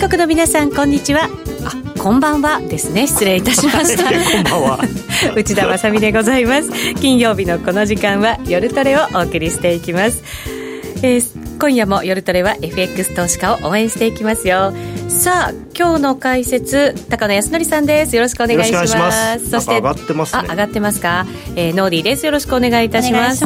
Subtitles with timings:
[0.00, 1.28] 国の皆さんこんにちは。
[1.62, 3.06] あこんばんはですね。
[3.06, 4.04] 失礼いたしました。
[4.48, 4.78] こんばんは。
[5.36, 6.70] 内田まさでございます。
[6.94, 10.22] 金曜日のこの時間は夜トレをお送りしていきます。
[11.02, 14.72] えー、今夜も夜トレは FX 投資家を応援していきますよ
[15.10, 18.14] さあ今日の解説高野康則さんです。
[18.16, 18.86] よろしくお願いしま
[19.38, 19.50] す。
[19.50, 21.26] そして上がってます、ね、あ上がってますか、
[21.56, 22.24] えー、ノーディーです。
[22.24, 23.44] よろしくお願いいたします。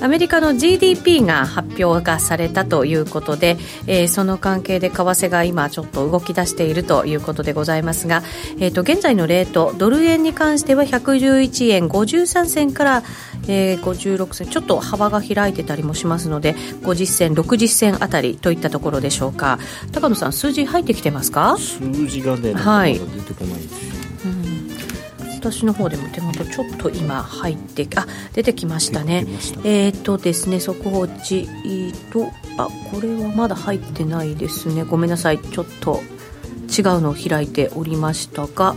[0.00, 3.56] アメリカの GDP が発表がされたということで、
[3.86, 8.22] えー、その関係で為替が今ちょっと動き出しているということでございますが、
[8.60, 13.02] えーと、現在のレートドル円に関しては111円53銭から、
[13.48, 19.58] えー、56銭ちょっと幅が開いてたりもしますので50銭60銭あたりといったところでしょうか。
[19.92, 21.56] 高野さん数字入ってきてますか？
[21.58, 23.94] 数字がね、はい、出てこないですよ、
[24.26, 29.26] うん、私の方でも手元ちょっと今入ってあ出てきましたね。
[29.64, 31.46] えっ、ー、とですね速報値
[32.12, 32.26] と
[32.58, 34.82] あこれはまだ入ってないですね。
[34.84, 35.38] ごめんなさい。
[35.38, 36.00] ちょっと
[36.68, 38.76] 違うのを開いておりましたが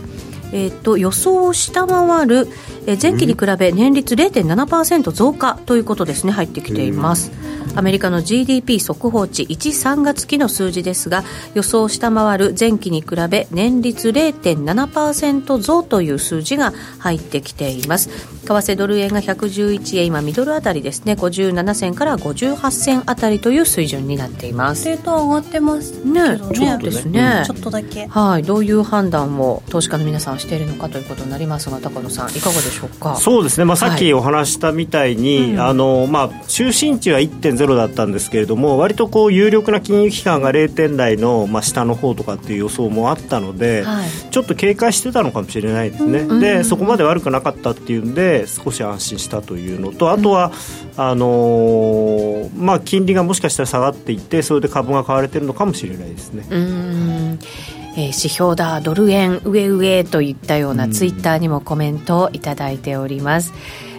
[0.52, 2.48] えーと、予想を下回る、
[2.86, 6.32] え前期に比べ年率0.7%増加ということですね。
[6.32, 7.32] 入ってきています。
[7.74, 18.10] アメリカの GDP 速報値1、3月期の数字ですが予想を下回る前期に比べ年率0.7%増という数字が入ってきています。
[18.44, 21.14] 為替ドル円が111円今ミドルあたりですね。
[21.14, 24.88] 57銭から58銭あたりという水準になっています。
[24.88, 28.06] レート上がってますねそうですね、ちょっとだけ。
[28.06, 33.16] はいどういう判断を投資家の皆さんしているのかということになりますが高野さんいかがでしょうか？
[33.16, 50.52] そうですね、まあ、さっきお話したみたいに、はいうん、あのまあ、中心値は1.0だったんですけれども割とこう有力な金融機関が0点台の、まあ、下の方とかっていう予想もあったので、はい、ちょっと警戒してたのかもしれないですね、うん、でそこまで悪くなかったっていうんで少し安心したというのとあとは、
[50.96, 56.46] あのー、まあ、金利がもしかしたら下がっていってそれで株が買われてるのかもしれないですね。
[56.50, 57.38] うん
[57.94, 63.52] えー、指標だドル円上上といったようなツイッターにもコメントをいただいております。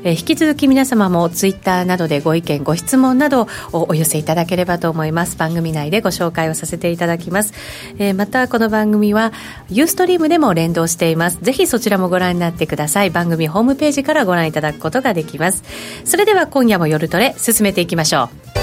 [0.06, 5.38] えー、引き続き皆様もツイッターなどでご意見ご質問などをお寄せいただければと思います。
[5.38, 7.54] 番組内でご紹介をさせていただきます、
[7.98, 9.32] えー、またこの番組は
[9.70, 11.40] ユーストリームでも連動しています。
[11.42, 13.10] ぜひそちらもご覧になってください。
[13.12, 15.64] 番組ホームページからご覧いただくことができます。
[16.04, 18.63] それでは今夜も夜トレ進めていきましょう。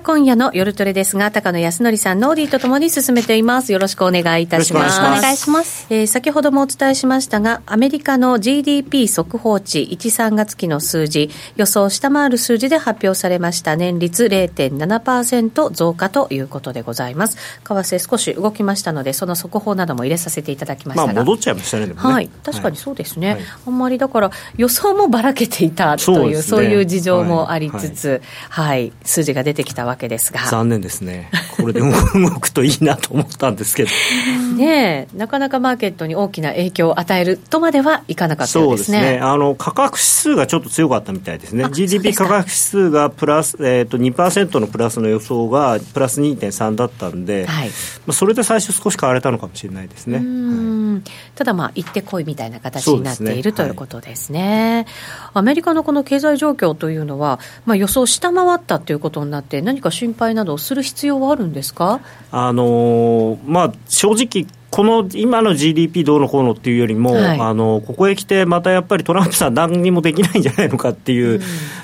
[0.00, 3.72] 今夜の夜トレですが、高野康則さん、ノーディーとともに進めています。
[3.72, 5.00] よろしくお願いいたします。
[5.00, 5.86] お願いします。
[5.90, 17.36] えー、先ほどもお伝えしましたが、アメリカの GDP 速報値1、3月期の数字、予想を下回る数字で発表されました年率0.7%増加ということでございます。
[17.64, 21.12] 為替少し動きましたので、その速報なども入れさせていただきましたが。
[21.12, 22.28] まあ、戻っちゃいましたね、ねはい。
[22.44, 23.32] 確かにそうですね。
[23.32, 30.46] はい、あんまりだから、予想もばらけていたという、そう、ね,、いう事情もありつつ、はい、はい、数字が出てきたわけですが。
[30.46, 33.90] 残念ですね、これでも動くといいなと思ったんですけど。
[34.56, 47.72] ねなかなかマーケットに大きな影響を与えるとまではいかなかったようですね、ね、あの価格指数がちょっと強かったみたいですね、GDP 価格指数がプラス、えーと、2%のプラスの予想がプラス2.3だったんで、はい、ま
[48.08, 51.02] あ、それで最初、少し買われたのかもしれないですね、はい、
[51.34, 54.86] ただ、まあ、行ってこいみたいな形になっている、ね、ということですね、
[55.18, 62.00] はい、アメリカのこの経済状況というのは、まあ、予想下回ったということになって、何か心配などする必要はあるんですか？
[62.30, 71.42] あのまあ、正直、この今の GDP どうのこうのっていうよりも、はい、あのここへ来て、またやっぱりトランプさん、何にもできないんじゃないのかっていう、うん、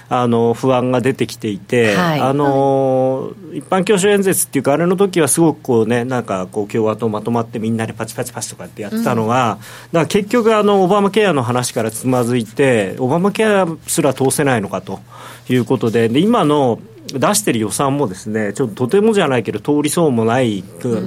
[0.08, 9.58] あの不安が出てきていて、はい、あの一般教書演説っていうか、あれの時はすごくこう、ね、なんかこう共和党まとまって、みんなでパチパチパチとかってやってたのが、
[9.92, 15.00] うん、だ結局あの、オバマケアの話からつまずいて、オバマケアすら通せないのかと
[15.48, 20.62] いうことで、で今の出してる予算もですねちょっととてもじゃないけど通りそうもない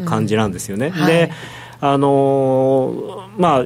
[0.06, 0.88] 感じなんですよね。
[0.88, 1.32] うんはい、で
[1.82, 3.66] あのー、まあ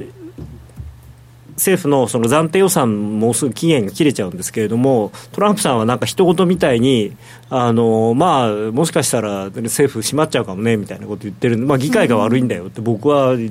[1.56, 7.16] 政府のその暫定予算もうすぐ期限が切れちゃうんですけれども、トランプさんはなんか一言みたいに、
[7.54, 13.50] あのまあ、もしかしたら政府閉まっちゃうかもねみたいなこと言ってるんで、まあ、議会が悪いんだよって、僕は出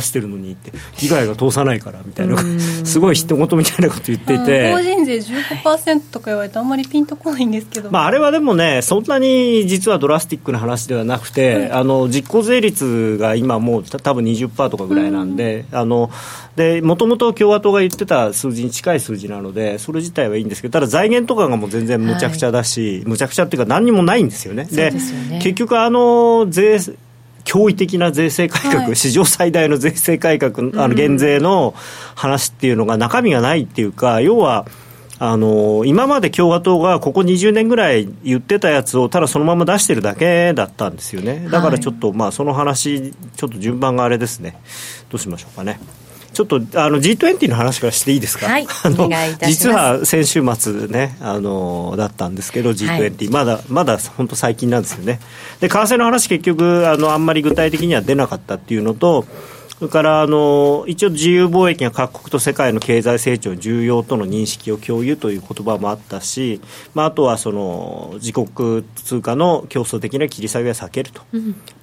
[0.00, 2.38] してるのにって、議会が通さないからみたいな、
[2.84, 4.72] すごい一言みたいなこと言っていて。
[4.72, 16.10] 法人税15%とか言われて、あんまりピンとこないんですけど、まあ、あれはでもね、そんなに実はドラスティックな話ではなくて、あの実効税率が今、もう多分20%とかぐらいなんで、あの
[16.82, 24.64] もともと共和党が言ってた数字に近い数字なので、それ自体はいいんですけど、ただ財源とかがもう全然むちゃくちゃだし、はい、むちゃくちゃっていうか、何にもないんですよね。
[24.64, 26.76] で、ね、結局あの税
[27.44, 30.52] 驚異的な税制改革、はい、史上最大の税制改革、
[30.82, 31.74] あの減税の
[32.14, 34.66] 話っていうのが中身がないっていうか、要は、
[35.24, 41.46] あの今まで共和党がここ20年ぐらい言ってたやつをただそのまま出してるだけだったんですよね。
[41.48, 44.60] だからちょっと、はい、まあその話ちょっと順番があれですね。
[45.10, 45.78] どうしましょうかね
[46.32, 49.08] ちょっとあの G20 の話からしていいですか、はい、あの
[49.46, 55.20] 実は先週末ねあのだったんですけど G20、はい、まだまだ本当最近なんですよね。
[55.60, 59.26] で為替の話結局あのあんまり具体的には出なかったっていうのと
[59.82, 66.60] それからあの一応、自由貿易が各国と世界の経済成長重要との認識を共有という言葉もあったし、
[66.94, 71.22] まあ、あとはその自国通貨の競争的な切り下げは避けると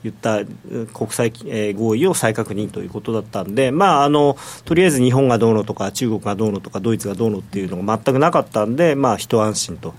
[0.05, 0.45] いった
[0.93, 1.33] 国際
[1.73, 9.93] 合意を再確認ということだったんで、まあ、あのとりあえず日本がどうのとか中国がどうのとかドイツがどうのっていうのが全くなかったんで、まあ、一安心と。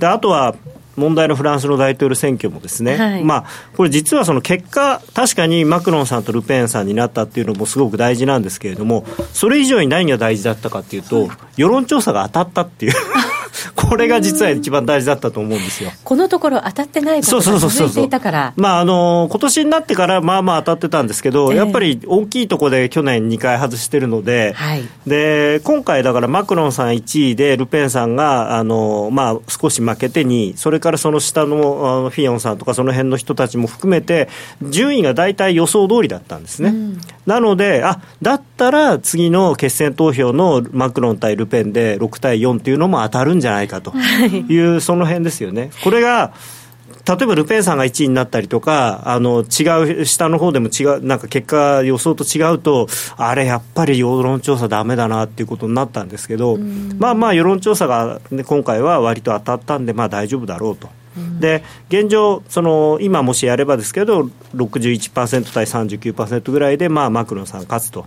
[0.00, 0.56] であとは
[0.96, 3.44] 問題のフランスの大統領選挙もですね、はい、まあ、
[3.76, 12.92] これ実はその結果、確かにマクロンさんとルペンさんになったっていうのもすごく大事なんですけれども、それ以上に何が大事だったかっていうと、世論調査が当たったっていう
[13.74, 15.90] これが実は一番大事だったと思うんですよ。
[16.02, 18.52] このところ当たってないことが続いていたから。
[18.56, 34.28] まあ、あの、今年になってからまあまあ当たってたんですけど、えー、やっぱり大きいところで去年2回外してるので、はい、で、今回だからマクロンさん1位で、ルペンさんが、あの、まあ少し負けてに、それからその下のフィヨンさんとかその辺の人たちも含めて、
[34.62, 36.70] 順位が大体予想通りだったんですね。
[36.70, 43.92] うん、なので、あ、だったら次の決選投票のマクロン対ルペンで6対4っていうのも当たるんじゃないかと。
[44.48, 44.74] い。
[44.76, 45.70] う、その辺ですよね。
[45.82, 46.32] これが
[47.06, 52.86] 例えばルペンさんが1位になったりとか、あの違う、下の方でも違う、なんか結果、予想と違うと、
[53.16, 56.56] あれ、やっぱり世論調査だめだなっていうことになったんですけど、
[56.98, 60.88] まあまあ、世論調査が、ね、今回は割と当たったんで、まあ大丈夫だろうと。
[61.38, 68.06] で現状その、今もしやればですけど、61%対39%ぐらいで、まあ、マクロンさん勝つと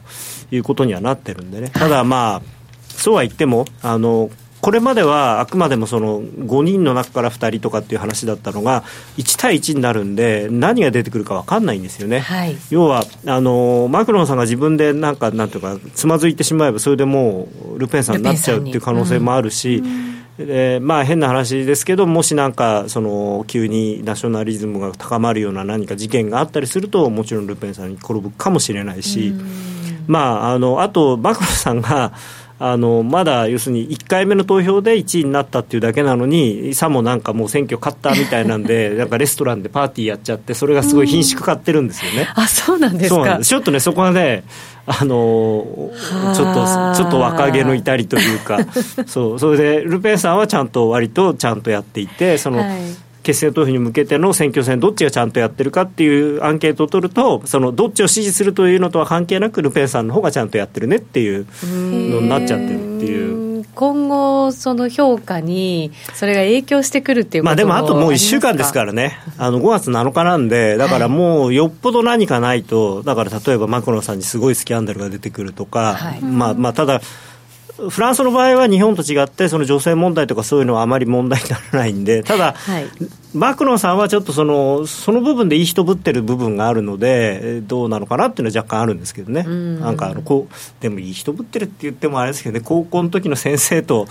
[0.52, 2.42] いうことにはなってるんでね、ただまあ、
[2.90, 4.30] そうは言っても、あの
[4.68, 8.84] これまではあくまでもその5人の中から2人とかっていう話だったのが
[9.16, 19.82] 1対1になるんで何が出てくるか分かんないんですよね、はい、要はあのマクロンさんが自分でなんかなんていうかつまずいてしまえばそれでもうルペンさんになっちゃうっていう可能性もあるし、
[20.38, 29.34] でまあ、変な話ですけど、もしなんかその急にナショナリズムが高まるような何か事件があったりすると、もちろんルペンさんに転ぶかもしれないし、
[30.08, 32.12] まあ、あのあと、マクロンさんが
[32.60, 42.28] あのまだ要するに1回目の投票で1位になったっていうだけなのに、さもなんかもう選挙勝ったみたいなんで、 なんかレストランでパーティーやっちゃって、それがすごい品種買ってるんですよね。
[42.36, 43.40] あそうなんですか。
[43.42, 44.44] ちょっとね、そこはね、
[44.88, 45.66] あの
[46.34, 48.60] ちょっとちょっと若気の至りというか。
[49.06, 63.66] そうそれでルペンさんはちゃんと割とちゃんとやっていてその、はい決選投票に向けての選挙戦、どっちがちゃんとやってるかっていうアンケートを取ると、そのどっちを支持するというのとは関係なく、ルペンさんの方がちゃんとやってるねっていうのになっちゃってるっていう。
[63.76, 77.02] 今後、その評価にそれが影響してくるっていうまあでもあともう1週間ですからね、あの5月7日なんで、だからもうよっぽど何かないと、だから例えばマクロンさんにすごいスキャンダルが出てくるとか、はい、まあまあ、ただ、
[77.78, 82.88] フランスの場合は日本と違って、その女性問題とかそういうのはあまり問題にならないんで、ただ、はい、
[83.34, 89.80] マクロンさんはちょっとそのその部分でいい人ぶってる部分があるので、どうなのかなっていうのは若干あるんですけどね、ん。
[89.80, 94.08] なんかあのこうでもいい人ぶってるって言ってもあれですけどね、高校の時の先生と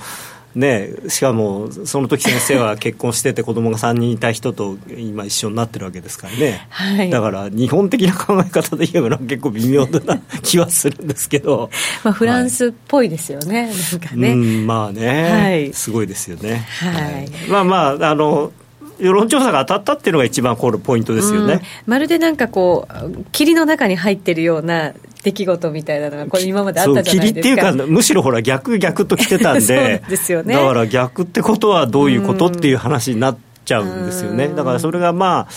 [0.56, 11.68] ね、しかもその時先生は結婚してて子供が3人いた人と今一緒になってるわけですからね、はい、だから日本的な考え方で言えば結構微妙な気はするんですけど。
[12.02, 18.50] まあフランスっぽいですよね、はい、なんかね、うん、まあね、はい、すごいですよね、はい、まあまああの
[18.98, 27.54] 世論調査が当たったっていうのが一番これポイントですよね、まるでなんかこう霧の中に入ってるような出来事みたいなのがこれ今まであったじゃないですか。
[27.54, 34.48] 霧っていうかむしろほら逆逆と来てたんでですよ、ね、だから逆ってことはどういうことっていう話になっちゃうんですよね。
[34.48, 35.52] だからそれがまあ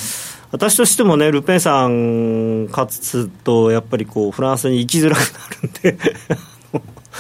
[0.52, 6.16] 私としてもね、ルペンさん勝つと、やっぱりこうフランスに行きづらくなるんで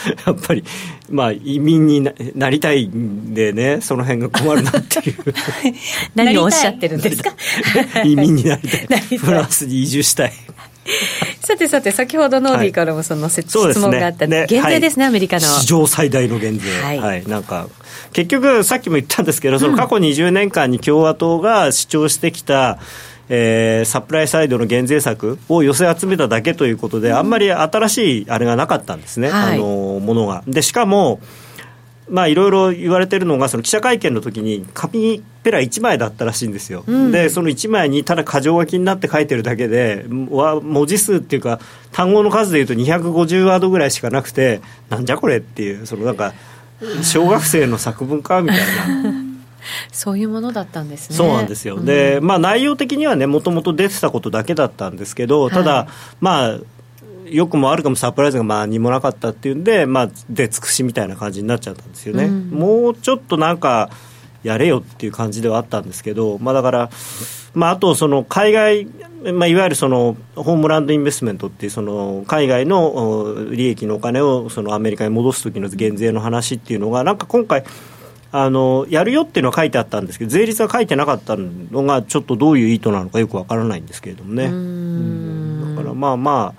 [0.26, 0.64] やっぱり、
[1.10, 5.16] まあ、移民になりたいんでね、その辺が困るなっていう。
[6.16, 7.34] 何をおっしゃってるんですか？
[8.04, 9.18] 移民になりたい。
[9.18, 10.34] フランスに移住したい。
[11.42, 15.42] さてさて、先ほどノーディーからもその、はい、質問があった、ね、減税ですね、はい、アメリカの。
[15.42, 17.68] 史上最大の減税、はい、はい、なんか、
[18.14, 30.44] 結局、さっきも言ったんですけど、その過去20年間に共和党が主張してきた、うんえー、サプライサイドの減税策を寄せ集めただけということで、あんまり新しいあれがなかったんですね、はい、あのものが。
[30.48, 31.20] でしかも
[32.10, 41.60] まあ、いろいろ言われてるのが、その記者会見の時に、紙ペラ1枚だったらしいんですよ、うん、でその1枚にただ箇条書きになって書いてるだけで、文字数っていうか、
[41.92, 46.34] 単語の数でいうと250ワードぐらいしかなくて、なんじゃこれっていう、そのなんか、
[47.04, 48.58] 小学生の作文かみたい
[49.04, 49.29] な
[49.92, 51.16] そういうものだったんですね。
[51.16, 55.88] そうなんですよ、うん、でまあ内容的にはねもともと出てたことだけだったんですけどただ、はい、
[56.20, 56.60] まあ
[57.30, 63.90] よくもあるかもサプライズがまあ何もなかったっていうんで、まあ、出尽くしみたいな感じになっちゃったんですよね、うん、もうちょっとなんか
[64.44, 66.90] やれよっていう感じではあったんですけど、まあ、だから、
[67.54, 68.86] まあ、あとその海外、
[69.34, 77.66] まあ、いわゆるそのホームランドインベストメントっていうその海外の利益のお金をそのアメリカに戻す時の減税の話っていうのがなんか今回
[78.32, 84.44] あのやるよっていうのは書いてあったんですけど税率は書いてなかったのがちょっとどういう意図なのかよくわからないんですけれどもね。
[85.76, 86.54] だからまあま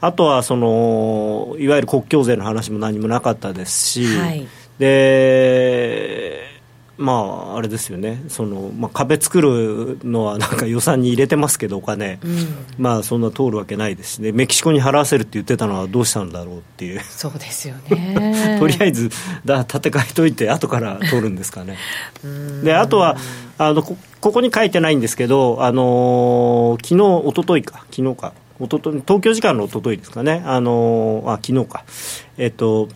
[0.00, 4.46] ああとはそのいわゆる国境税の話も何もなかったですし、はい、
[4.78, 6.55] で
[6.98, 8.22] まあ、あれですよね。
[8.28, 12.46] その、まあ、壁作るのはなんか予算に入れてますけどお金、うん、
[12.78, 14.18] まあそんな通るわけないですし。
[14.22, 17.00] ねメキシコに払わせるって言ってたのはどうしたんだろうっていう。
[17.02, 18.56] そうですよね。
[18.60, 19.10] とりあえず
[19.44, 21.76] だ建て替えといて後から通るんですかね。
[22.64, 23.16] であとは
[23.58, 27.84] あのこここに書いてないんですけど、あのー、昨日一昨日か。
[27.90, 28.32] 昨日か。
[28.58, 31.84] 一昨日東京時間の一昨日ですかね、あのー、あ昨日か。
[32.38, 32.88] えっと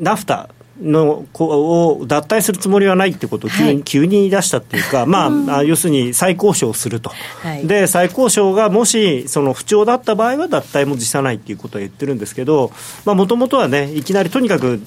[0.00, 0.48] ナフタ
[0.80, 12.72] のを脱退するつもりはないってことを急にはい、急に言い出したっていうか、まあ、要するに再交渉すると、はい、で再交渉がもしその不調だった場合は脱退も辞さないっていうことは言ってるんですけど、
[13.04, 14.80] もともとはね、いきなりとにかく、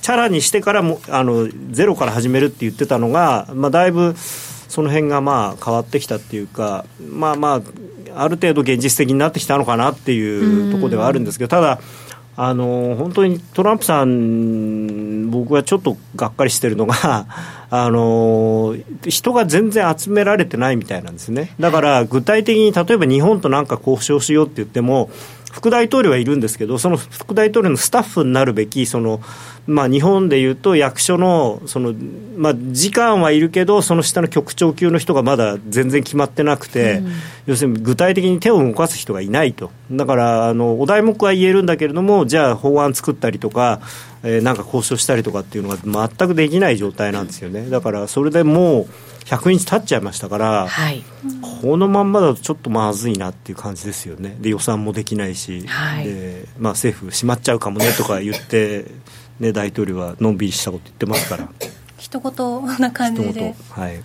[0.00, 11.80] チャラにしてからもあのゼロから始めるって言ってたのが、まあ、だいぶその辺がまあ変わってきたっていうか、まあまあ、ある程度現実的になってきたのかなっていうところではあるんですけど、ただ、
[12.40, 17.26] あの本当にトランプさん、僕はちょっとがっかりしてるのが
[17.68, 18.76] あの
[19.08, 25.10] 人が全然集められてないみたいなんですね、だから具体的に例えば日本となんか交渉しようって言っても、
[25.50, 29.20] 副大統領はいるんですけど、その副大統領のスタッフになるべき、その
[29.68, 31.94] まあ、日本でいうと役所のその、
[32.38, 37.12] まあ、時間はいるけど、その下の局長級の人がまだ全然決まってなくて、うん、
[37.44, 43.82] 要するに具体的に手を動かす人がいないと、だからあのお題目は言えるんだけれども、じゃあ法案作ったりとか、
[44.22, 47.68] えー、なんか交渉したりとかっていうのが全くできない状態なんですよね。
[47.68, 48.86] だからそれでもう
[49.26, 51.04] 100日経っちゃいましたから、はい、
[51.60, 58.86] このまんまだとちょっとまずいなっていう感じですよね、で予算もできないし、はい、でまあ、政府、閉まっちゃうかもねとか言って、
[59.40, 61.48] ね、大統領はのんびりしたこと言ってますから。
[61.98, 64.00] 一言な感じで、はい、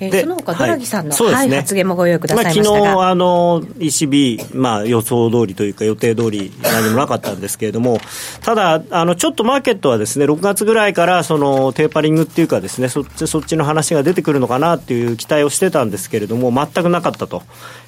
[0.00, 7.98] えー、その他ドラギさんの、はいね、発言もご用意くださいましたが、まあ、昨日あの ECB、まあ、予想通りというか予定通り何もなかったんですけれども
[8.40, 17.42] ただあのちょっとマーケットはですね6月ぐらいからそのテーパリングっていうかですねそっちそっちの話が出てくるのかなっていう期待をしてたんですけれども全くなかったと、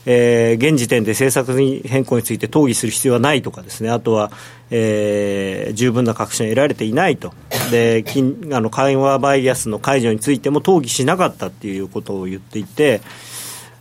[0.04, 1.56] えー、現時点で政策
[1.88, 3.90] 変更について討議する必要はないとかですね。
[3.90, 4.30] あとは
[4.74, 7.34] えー、十分な確信を得られていないと、
[7.70, 13.02] で金あの緩和バイアスの解除についても討議しなかったっいうことを言っていて、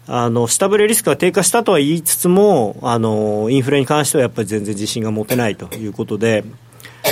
[0.08, 6.44] あの下振れリスクが低下したとは言いつつもあの、インフレに関してはやっぱり全然自信が持てないということで、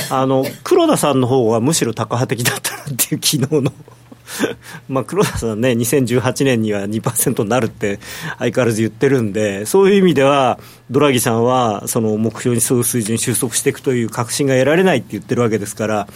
[0.09, 3.71] あの黒田さんの方はむしろタカ派的だったなっていう、昨日の
[4.87, 7.99] まあ黒田さんね、2018年には2%になるって
[8.37, 10.59] 相変わらず言ってるんで、そういう意味では、
[10.89, 16.07] ドラギさんはその目標にそう水準に収束していくという確信が得られないって言ってるわけですから、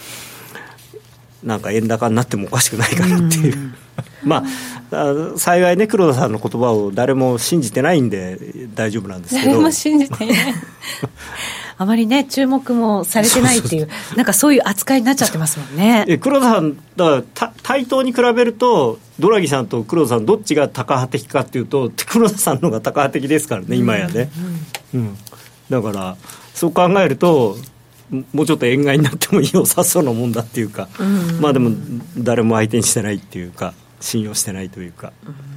[1.42, 3.74] なんか円高になってもおかしくないかなっていう。
[4.24, 4.42] ま
[4.90, 8.38] あ、幸いね、黒田さんの言葉を誰も信じてないんで
[8.74, 9.50] 大丈夫なんですけど。
[9.50, 10.36] 誰も信じていない
[11.76, 16.06] あまりね、注目もされてないっていう、なんかそういう扱いになっちゃってますもんね。
[16.20, 24.30] 黒田さん、だから対等に比べると、ドラギさんと黒田さん、どっちが高派的かっていうと、黒田さんの方が高派的ですからね、今やね。
[24.94, 25.16] うん、うん、
[25.70, 26.16] だから、
[26.54, 27.56] そう考えると、
[28.32, 31.72] もうちょっと円買いになっても良さそうなもんだっていうか、うん、まあでも、
[32.18, 35.12] 誰も相手にしてないっていうか、信用してないというか。
[35.26, 35.53] うん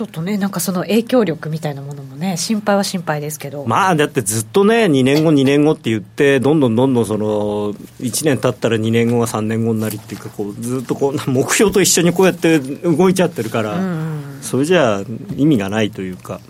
[0.00, 3.66] ちょっとね、なんかその影響力みたいなものもね、心配は心配ですけど。
[3.66, 15.02] まあ、だってずっとね、2年後、2年後って言って、どんどんどんどんその、1年経ったら2年後が3年後になりっていうか、こうずっとこう、目標と一緒にこうやって動いちゃってるから、うんうん、それじゃ
[15.36, 16.32] 意味がないというか。
[16.32, 16.42] はい、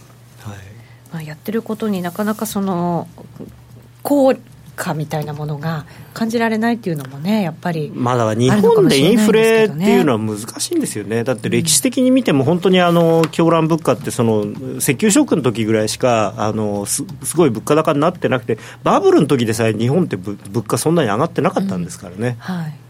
[1.12, 3.08] まあ、やってることになかなかその
[4.04, 4.38] こう
[4.80, 5.84] 化みたいなものが
[6.14, 14.46] 感じられないっていうのもね、やっぱりま、だ日本でインフレっていうのは難しいんですよね、だって歴史的に見ても、本当にあの狂乱物価ってその、
[14.78, 22.38] 石油ショックの時ぐらいしかあのす、すごい物価高になってなくて、バブルの時でさえ日本って物価そんなに上がってなかったんですからね。
[22.48, 22.80] うん、はい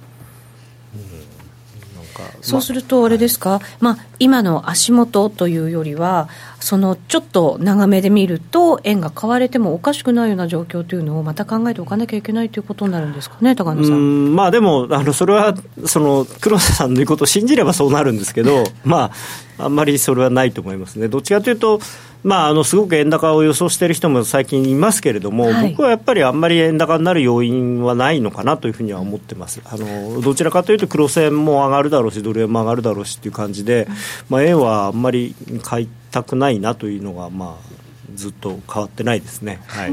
[2.42, 6.28] そうすると、あれですか、まあ、今の足元というよりは、
[6.60, 14.36] そのちょっと長めで見ると、円が買われてもおかしくないような状況というのを、また考えておかなきゃいけないということになるんですかね、高野さん。
[14.36, 15.54] まあ、でもあの、それは
[15.86, 19.10] その黒瀬さんの言うことを信じればそうなるんですけど、 ま
[19.58, 21.08] あ、あんまりそれはないと思いますね。
[21.08, 21.80] どっちかというと
[22.22, 33.88] まあ、あのすごく円高を予想している人も最近いますけれども、はい、僕はやっぱりあんまり円高になる要因はないのかなというふうには思ってます、あのどちらかというと、黒線も上がるだろうし、ドル円も上がるだろうしという感じで、
[34.28, 37.70] まあ、円はあんまり買いたくないなというのが、まあ、
[38.14, 39.60] ずっと変わってないですね。
[39.66, 39.92] はい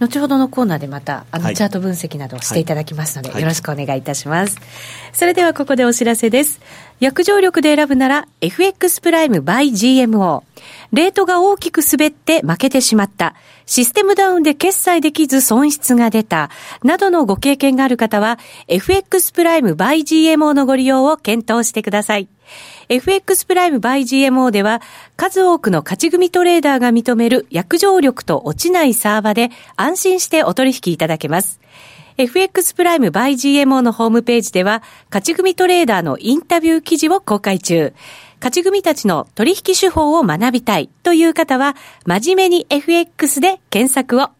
[0.00, 4.58] 後ほどのコーナーでまたあのチャート分析などをしていただきますので、よろしくお願いいたします、
[5.12, 6.58] それではここでお知らせです
[7.00, 10.42] 約定力で選ぶなら FX プライム by GMO
[10.92, 13.34] レートが大きく滑って負けてしまった。
[13.66, 16.50] システムダウンで決済できず損失が出た。
[16.82, 22.28] などのご経験がある方は、FX プライム by GMO のご利用を検討してください。
[22.88, 24.82] FX プライム by GMO では、
[25.16, 31.60] 数多くの勝ち組トレーダーが認める約定力と落ちないサーバで安心してお取引いただけます。
[32.16, 37.94] FX プライム by GMO のホームページでは、勝ち組トレーダーのインタビュー記事を公開中。
[38.40, 41.76] 勝ち組たちの取引手法を学びたいという方は、
[42.06, 44.39] 真面目に FX で検索を。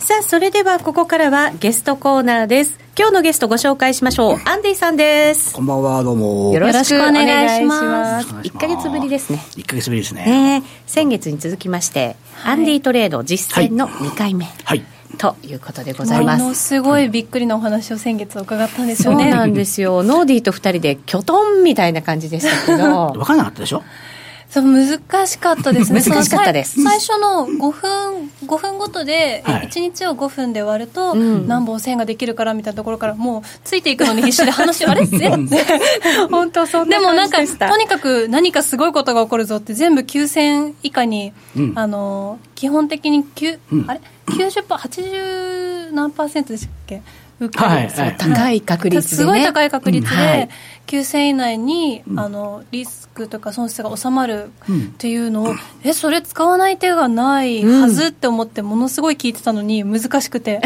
[0.00, 4.38] さあそれではここからはゲストコーナーです今日のゲストご紹介しましょう。
[4.44, 5.54] アンディさんです。
[5.54, 6.52] こんばんは、どうも。
[6.52, 8.28] よろしくお願いします。
[8.28, 9.38] 1か月ぶりですね。
[9.52, 10.60] 1か月ぶりですね。
[10.60, 14.44] ね先月に続きまして、はい、アンディトレード実践の2回目。
[14.64, 14.82] はい。
[15.16, 16.42] ということでございます。
[16.42, 19.24] ものすごいびっくりなお話を先月伺ったんですよね。
[19.24, 20.02] そうなんですよ。
[20.02, 23.12] ノーディーと2人でキョトンみたいな感じでしたけど。
[23.16, 23.82] 分からなかったでしょ？
[24.50, 26.02] そう難しかったですね。
[26.06, 26.82] 難しかったです。
[26.82, 35.06] 最初の5分5分ごとで、はい、1日を5分で割ると、何本線ができるからみたいなところからもうついていくのに必死で話あれ？
[35.06, 35.64] 全然。
[36.30, 43.24] 本当そんなでもなんかとにかく何かすごいことが起こるぞって全部9000以下に、うん、あの基本的に、
[43.70, 47.02] うん、あれ？90%、80何パーセントでしたっけ？
[47.40, 49.70] 受ける、はいはい、高い確率で、ね、すごい高い。
[49.70, 50.48] 確率で、はい、
[50.86, 60.60] 9000以内に、あのリスクとか損失が収まるっていうのを、うん、えそれ使わない手がないはずって思ってものすごい聞いてたのに難しくて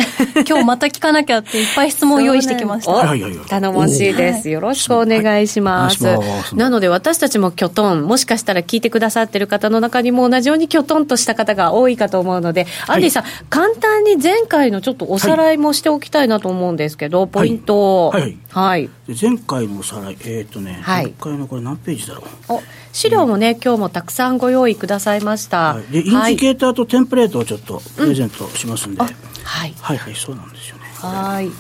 [0.49, 4.49] 今日また聞かなきゃっていっぱい質問を用意してきました頼もしいです。
[4.49, 22.53] よろしくお願いします、はい、なので私たちもきょとんもしかしたら聞いてくださってる方の中にも同じようにきょとんとした方が多いかと思うので、アンディさん簡単に前回のちょっとおさらいもしておきたいなと思うんですけど、ポイントはい、はい、前回のおさらいえっ、ー、とね、はい、前回のこれ何ページだろう？
[22.55, 30.83] お資料もね、うん、今日もたくさんご用意くださいました、はい、でインジケーターとテンプレートをちょっとプレゼントしますんで、うん、はい、はいはいそうなんですよね。
[30.97, 31.51] はい。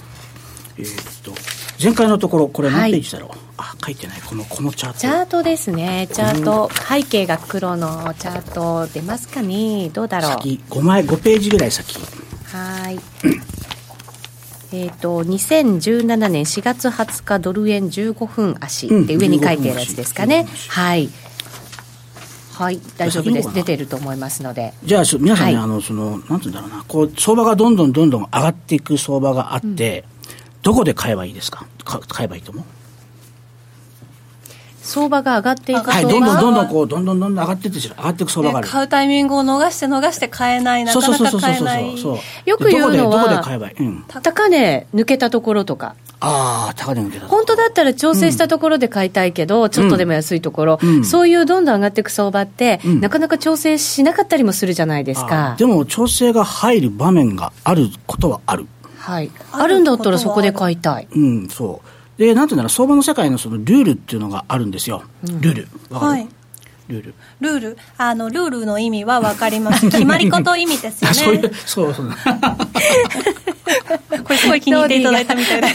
[0.78, 1.32] えー、っと
[1.82, 4.20] 前回のところこれ何ページだろう、はい、あ書いてない。
[4.22, 4.98] このこのチャート。
[4.98, 6.08] チャートですね。
[6.12, 9.90] チャート、背景が黒のチャート出ますかね？
[9.90, 10.30] どうだろう？
[10.32, 10.60] 先。
[10.70, 11.96] 5枚5ページぐらい先。
[12.52, 12.98] はい
[14.76, 21.08] えーと、2017年4月20日ドル円15分足って上に書いてあるやつですかね、はい。
[22.54, 23.54] はい大丈夫です。
[23.54, 24.74] 出てると思いますので。
[24.84, 26.84] じゃあ皆さんね、はい、あのそのなんていうんだろうな。
[26.88, 30.04] こう相場がどんどんどんどん上がっていく相場があって、
[30.48, 31.66] うん、どこで買えばいいですか？
[31.84, 32.64] 買えばいいと思う？
[34.84, 38.68] 相場が上がっていくはい、どんどんどんどんこう、どんどんどんどん上がっていって、上がっていく相場がある。
[38.68, 41.96] 買うタイミングを逃して逃して買えない、なかなか買えない。
[42.44, 43.42] よく言うのは、
[43.78, 45.94] うん、高値抜けたところとか。
[46.20, 55.54] ああ、高値抜けた本当だったら調整したところで買いたいけど、うん、ちょっとでも安いところ、うん、そういうどんどん上がっていく相場って、なかなか調整しなかったりもするじゃないですか。
[55.58, 58.66] でも、調整が入る場面があることはある。
[58.98, 59.30] はい。
[59.52, 61.08] あるんだったらそこで買いたい。
[61.14, 61.93] うん、そう。
[62.18, 65.02] で、なんていうんだろう、相場の世界のそのルールっていうのがあるんですよ。
[65.26, 65.68] うん、ルール。
[65.90, 66.28] はい。
[66.88, 67.14] ルール。
[67.40, 67.78] ルール。
[67.96, 69.88] あの、ルールの意味は分かります。
[69.90, 71.14] 決まり事意味ですよね。
[71.14, 72.10] そういう、そうそう。
[74.24, 75.68] これすごい気に入っていただいたみたいで。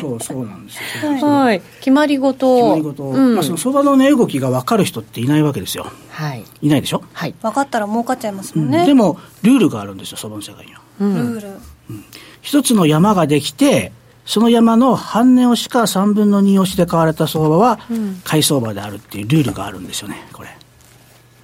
[0.00, 1.26] そう、そうなんですよ。
[1.26, 1.62] はい。
[1.78, 2.56] 決まり事。
[2.56, 3.02] 決まり事。
[3.04, 5.86] うん、まあ、その相場の値動きが分かる人っていないわけですよ。
[6.10, 6.44] はい。
[6.62, 7.02] いないでしょ？
[7.12, 7.34] はい。
[7.40, 8.78] 分かったら儲かっちゃいますもんね。
[8.80, 10.80] うん、でも、ルールがあるんですよ、相場の世界には。
[11.00, 11.48] ルール。
[11.90, 12.04] うん。
[12.42, 13.92] 一つの山ができて、
[14.26, 17.78] その山の半値押しか3分の2押しで買われた相場は、
[18.24, 20.48] 買い相場であるっていうルールがあるんですよね、これ。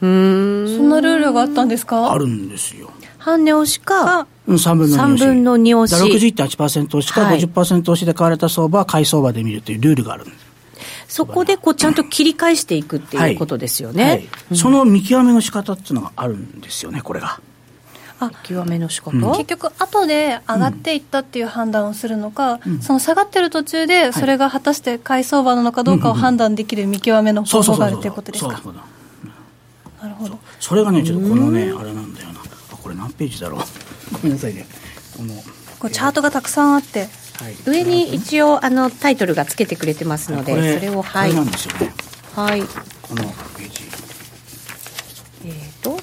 [0.03, 2.11] うんそんなルールがあったんですか？
[2.11, 2.91] あるんですよ。
[3.19, 5.23] 半値押しか、うん、3分の2押し。
[5.23, 6.27] 3分の2押し。
[6.27, 10.47] 61.8%押しか50%押しで買われた相場は買い相場で見るというルールがあるんです。
[11.07, 14.03] そこでこうちゃんと切り返していくっていうことですよね。
[14.03, 17.41] はいはいうん、その見極めの仕方っていうのがあるんですよね、これが。
[18.21, 18.31] あ。
[18.43, 28.63] 極めの仕方、うん、結局後で上がっていったっていう判断をするのか、うん、その下がってる途中でそれが果たして買い相場なのかどうかを判断できる見極めの方法があるということですか？
[30.03, 30.39] なるほど。
[30.59, 32.41] それがねちょっとこのねあれなんだよな。
[32.73, 33.61] あこれ何ページだろう？
[34.13, 34.67] ごめんなさいね。
[35.17, 35.35] この
[35.79, 37.09] これチャートがたくさんあって
[37.41, 41.95] はい、上に一応あのタイトルがつけてくれてますので、はい、それをはい、なんですよね。
[42.37, 42.61] はい。
[42.61, 43.23] この
[43.57, 43.85] ページ
[45.47, 45.99] えっ、ー、と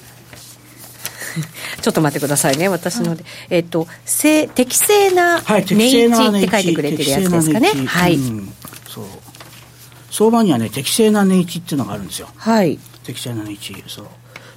[1.80, 7.72] ちょっと待ってくださいね、私ので、えっ、と、正適正な値位置って書いてくれてるやつですかね。
[7.86, 8.52] はい、うん、
[8.88, 9.04] そう
[10.10, 12.28] 相場にはね、適正な値位置っていうのがあるんですよ。
[12.36, 12.78] はい。
[13.04, 13.84] 適正な値位置。
[13.86, 14.06] そう。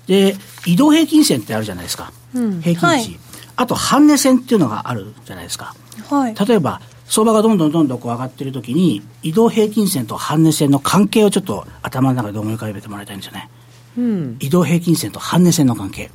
[0.08, 2.12] で、移動平均線ってあるじゃないですか。
[2.34, 3.20] うん、平均値、はい。
[3.58, 5.76] あと、半値線っていうのがあるじゃないですか。
[6.10, 6.36] はい。
[6.36, 13.50] 例えば、相場がどんどんどんどんこう上がってるときに、移動平均線と半値線の関係をちょっと頭の中で思い浮かべてもらいたいんですよね。
[13.98, 16.10] うん、移動平均線と半値線の関係。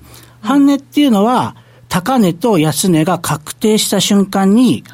[0.47, 1.57] 半値っていうのは、
[1.89, 4.85] 高値と安値が確定した瞬間に、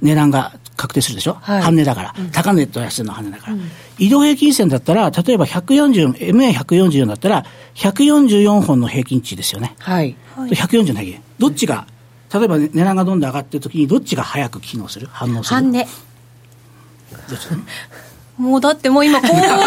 [0.00, 7.44] 値段が確定するでしょ、はい、半値だから、うん、高値と安値の半値だから、うん、移動平均線だったら、例えば140、MA144 だったら、
[7.74, 9.74] 144本の平均値ですよね。
[9.78, 10.16] はい。
[10.36, 11.22] 140の平均。
[11.38, 11.86] どっちが、
[12.34, 15.08] 例えば値段がどんどん上がってるときに、どっちが早く機能する？
[15.10, 15.56] 反応する？
[15.56, 15.86] 半値。
[18.38, 19.58] もうだってもう今こういう郵送ご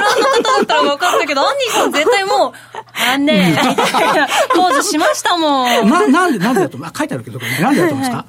[0.00, 2.52] 覧の方だったら分かったけど、アンディさん絶対もう、
[2.94, 3.50] あんね。
[3.50, 5.66] みたいなポーズしましたもん。
[5.90, 8.26] な、なんで、なんでだと思う書いてあるけど、なんでだと思いますか？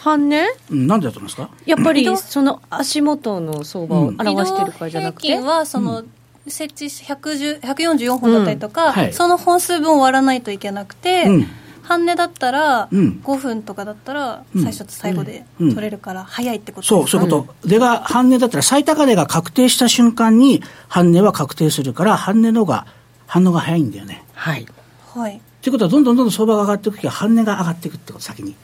[0.00, 1.50] 半値うん、なんでだと思いますか？
[1.66, 5.28] やっぱり、その足元の相場を表してるからじゃなくて？
[5.28, 6.02] 平均は、その、
[6.48, 8.92] 設置144本だったりとか、うん。
[8.92, 11.46] はい、その本数分割らないといけなくて、うん。
[11.84, 17.68] 半値だったら、5分とかだったら、最初と最後で取れるから早いってことそう、そういうこと。
[17.68, 22.86] 出が、半値だったら最高値が確定した瞬間に、半値は確定するから、半値のが、
[23.32, 24.22] 反応が早いんだよね。
[24.34, 24.66] はい。
[25.14, 25.40] はい。
[25.62, 28.54] ということは、どんどんどんどん相場が上がっていくときは、半値が上がっていくってこと、先に。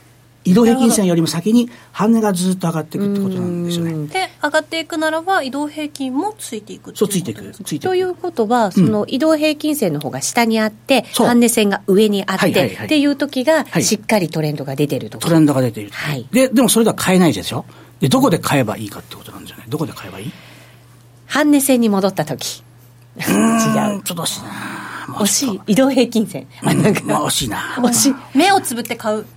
[0.44, 4.06] 移動平均線よりも先に半値がずっと上がっていくってことなんですよね。
[4.06, 7.50] で上がっていくならば移動平均もついていくそうついていく。
[7.52, 7.82] ついていく。
[7.82, 11.22] ということはその移動平均線の方が下にあって、う。
[11.22, 15.18] ん、半値線が上にあって、はいはいはい、っていう時がしっかりトレンドが出てると。
[15.18, 17.66] トレンドが出ている、はい、ででもそれでは買えないでしょ？
[18.00, 20.32] でどこで買えばいいかってことなんですよねどこで買えばいい？
[21.26, 22.62] 半値線に戻った時
[23.20, 24.02] 違う。
[24.02, 24.78] ちょっと惜しいな。
[25.08, 25.60] 惜しい。
[25.68, 26.46] 移動平均線、ん。
[26.46, 27.58] か、まあ、惜しいな。
[27.78, 28.14] 惜しい。
[28.34, 29.26] 目をつぶって買う。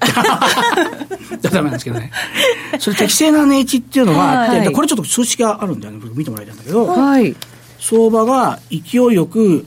[1.42, 2.12] ダメなんですけどね。
[2.80, 6.00] それ適正な値打ちっていうのがあって、はい、これちょっと数式があるんだよね。
[6.14, 7.36] 見てもらいたいんだけど、はい、
[7.80, 9.66] 相場が勢いよく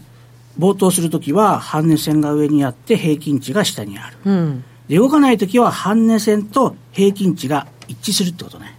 [0.59, 8.77] 暴騰するときは半値線が上にあって平均値が下にある、うん、で動かないときは半値線と平均値が一致するってことね。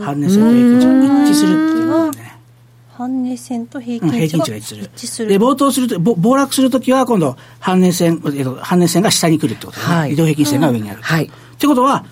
[0.00, 2.36] 半値線と平均値が一致するっていうのね
[2.96, 5.28] 半値線と平均値が一致する。
[5.28, 8.20] で、暴騰すると、暴落するときは、今度、半値線、
[8.60, 9.86] 半値線が下に来るってことね。
[9.86, 10.98] はい、移動平均線が上にある。
[10.98, 11.24] うん、はい。
[11.24, 12.04] ってことは、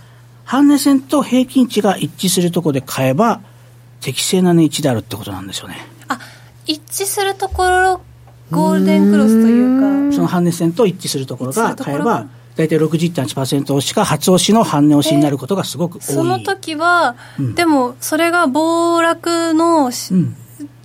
[0.45, 3.40] 半値線と平均値が一致するところで買えば、
[4.01, 5.77] 適正な値位置であるってことなんですよね。
[6.09, 6.19] あ、
[6.66, 8.01] 一致するところ、
[8.51, 10.16] ゴールデンクロスというか。
[10.16, 20.37] その半値線と一致するところが買えば、大体60.8%押しか初押しの半値押しになることがすごく多い、その時は、うん、でもそれが暴落の、うん、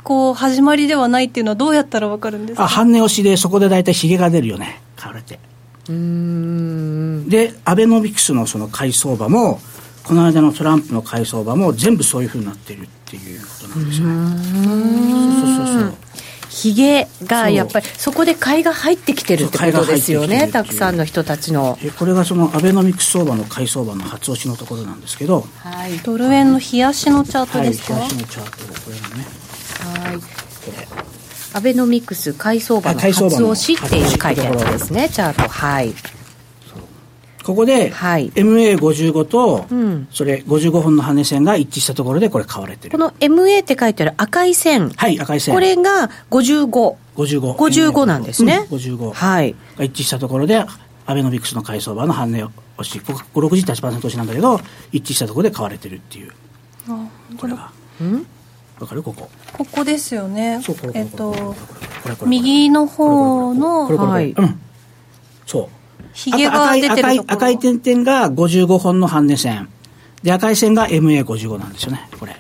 [0.06, 2.64] こう始まりではないっていうのはどうやったら分かるんですか？
[2.64, 4.80] あ半値押しでそこで大体ひげが出るよね。
[4.96, 5.40] 買われて。
[5.90, 7.28] うん。
[7.28, 9.60] でアベノミクスのその買い相場も
[10.04, 14.14] この間のトランプの買い相場も全部そういうふうになってるっていうことなんですよね。
[15.42, 15.96] そうそうそうそう。
[16.50, 21.78] ひげがやっぱりそこで買いが入ってきてるってことですよねたくさんの人たちの。
[22.00, 29.26] これがそのアベノミクス相場の買い相場の初押しのところなんですけど、はい、ドル円の冷やしのチャートですか、はい、冷やしのチャートこれがね
[29.86, 30.18] はい。
[30.18, 30.24] こ
[30.78, 30.88] れ
[31.54, 35.08] アベノミクス買い相場の初押しっていう書いてあるですね。
[35.10, 35.48] チャート。
[35.50, 35.94] はい。
[37.44, 42.92] ここで、はい、MA55 と、うん、それ55本の羽線が一致したところでこれ買われてる。
[42.92, 44.90] この MA って書いてある赤い線。
[44.90, 45.54] はい赤い線。
[45.54, 49.56] これが55 55 55なんですね、うん、55はい。
[49.78, 50.66] が一致したところで
[51.06, 54.60] アベノミクスの買い相場の半値を押しここ60.8%押しなんだけど
[54.92, 56.32] 一致したところで買われてるっていう。
[56.90, 57.72] あこれは
[58.02, 58.26] うん？
[58.80, 59.04] わかる？
[59.04, 60.60] ここここですよね。
[60.94, 61.56] えっと
[62.26, 64.60] 右の方のはいうん
[65.46, 69.70] そうひげが出てる赤い赤い点々が55本の半値線
[70.24, 72.36] で赤い線が MA55 なんですよねこれ、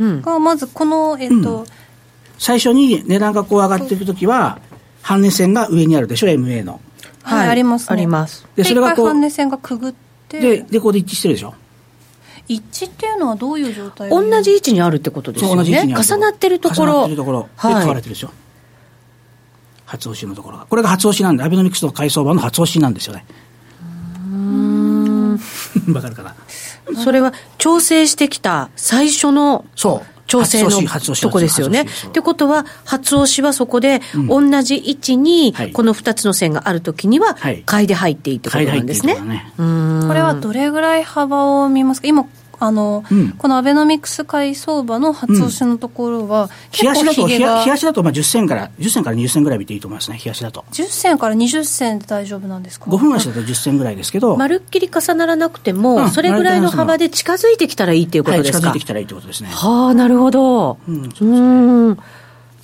[0.00, 1.66] うん、がまずこのえっと、うん、
[2.38, 4.58] 最初に値段がこう上がっていくときは
[5.02, 6.80] 半値線が上にあるでしょ MA の
[7.22, 9.94] はい、あります、ね、ありますでそれがこう半値線がくぐっ
[10.28, 11.54] てででここで一致してるでしょ
[12.48, 18.30] 一致っていうのはどういう状態同じ位置にあるってことですよね重なってるところ重なってるところ、はい、で買われてるでしょ
[19.86, 20.66] 初押しのところが。
[20.66, 23.24] これが初押しなんで、アベノミクスの買い相場の初押しなんですよね。
[23.80, 25.40] うん。
[25.94, 26.34] わかるかな？
[27.02, 29.64] それは調整してきた最初の。
[29.76, 30.15] そう。
[30.26, 31.86] 調整のとこですよね。
[32.08, 37.86] ってことは、初押しはそこで、同じ位置に、この2つの線があるときには、買い。
[37.86, 39.14] で入っていいってことなんですね。
[39.20, 39.52] ね。
[39.56, 39.62] こ
[40.12, 42.08] れはどれぐらい幅を見ますか？
[42.08, 42.26] 今、
[42.58, 46.48] あの、うん、このアベノミクス買い相場の初押しのところは、うん、
[46.80, 50.64] 冷やしだと、だとまあ10銭から、10銭から20銭ぐらい見ていいと思いますね、冷やしだと。
[50.72, 54.36] 10銭から20銭で大丈夫なんですか ?5 分足だと10銭ぐらいですけど。
[54.36, 59.50] まるっきり重ならなくても、うん、それぐらいの幅で近づいてきたらいいっていうことですか、はい、近づいてきたらいいってことですね。
[59.50, 60.78] はあ、なるほど。
[60.88, 61.12] うん。
[61.20, 61.98] うん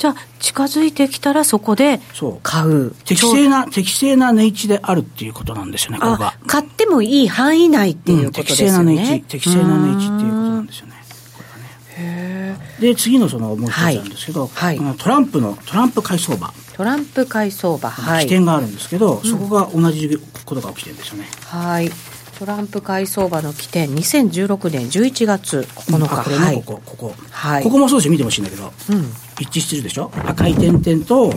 [0.02, 2.00] じゃあ近づいてきたらそこで
[2.42, 2.90] 買う。
[3.04, 6.34] 適正な適正な値位置であるっていうことなんですよねこれは。
[6.48, 12.58] 買ってもいい範囲内っていうことですよね、うん、適正な値位置適正な値位置っていうことなんですよね。
[12.80, 14.78] で次のそのもう一つなんですけど、はい。
[14.80, 16.52] はい、トランプのトランプ買い相場。
[16.74, 18.24] トランプ買い相場はい。
[18.24, 21.28] 起点があるんですけど、そこが同じことが起きてるんですよね。
[21.44, 21.92] はい
[22.42, 30.10] トランプ買い相場の起点2016年11月9日、うん、これね、はい、ここここ、はい、ここもそうです見てほしいんだけど、うん、一致してるでしょ？
[30.26, 31.32] 赤い点々と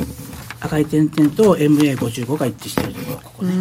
[0.61, 3.17] 赤い点々と MA55 が一致してるところ。
[3.19, 3.53] ここね。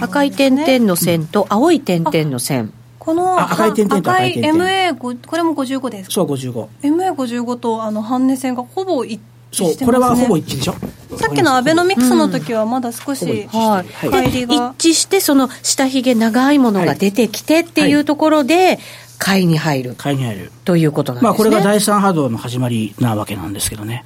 [0.00, 2.72] 赤い点々の線と青い点々の線。
[3.00, 4.64] この赤い点々と赤い点々。
[4.64, 10.74] MA これも55ですそう55 MA55 とあの半値線がほぼ一致そう、これはほぼ一致でしょ？
[11.18, 18.78] さっきのアベノミクスの時はまだ少し、うん、はい、一致してその下髭長いものが出てきてっていうところで、はい。
[19.18, 19.94] 買いに入る。
[19.96, 20.52] 買いに入る。
[20.64, 24.04] ということなんですね、まあ、これが第三波動の始まりなわけなんですけどね。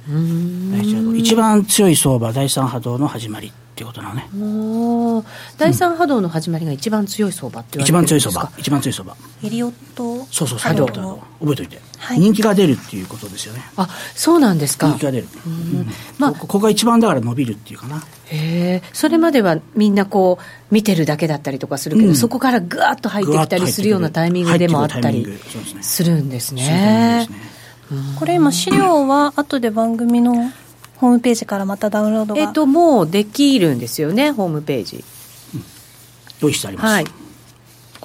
[1.15, 5.23] 一番強い相場第三波動の始まりっていうことなのね。
[5.59, 9.13] 第三波動の始まりが一番強い相場って言われてるんですか一番強い相場。
[9.13, 9.47] 一番強い相場。
[9.47, 10.25] エリオット？
[10.31, 13.61] そうそうそう覚えておいて、はい、人気が出るっていうことですよね。
[13.77, 14.87] あそうなんですか。
[14.87, 15.87] 人気が出る、うん。
[16.17, 17.97] まあ、ここが一番だから伸びるっていうかな。
[17.97, 25.27] へえそれまではみんなこう見てるだけだったりとかするけど、うん、そこからぐわっと入ってきたりするようなタイミングでもあったり
[25.81, 27.29] するんですね。
[28.17, 30.51] これ今資料は後で番組の
[30.97, 35.03] ホームページからまたダウンロードがえっともうできるんですよねホームページ、
[35.55, 35.63] うん、
[36.41, 37.27] 用意してあります、はい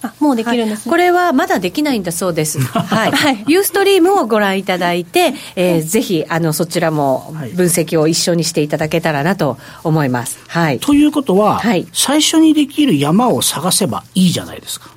[0.02, 2.58] あもうできるんです、ねはい、これはまだできないんだそうです。
[2.60, 3.12] はい。
[3.12, 10.38] はい、ユーストリームをご覧いただいて、えー、ぜひ、あの、そちらも分析を一緒にしていただけたらなと思います。
[10.48, 10.80] はい。
[10.80, 14.91] ということは、はい、最初にできる山を探せばいいじゃないですか。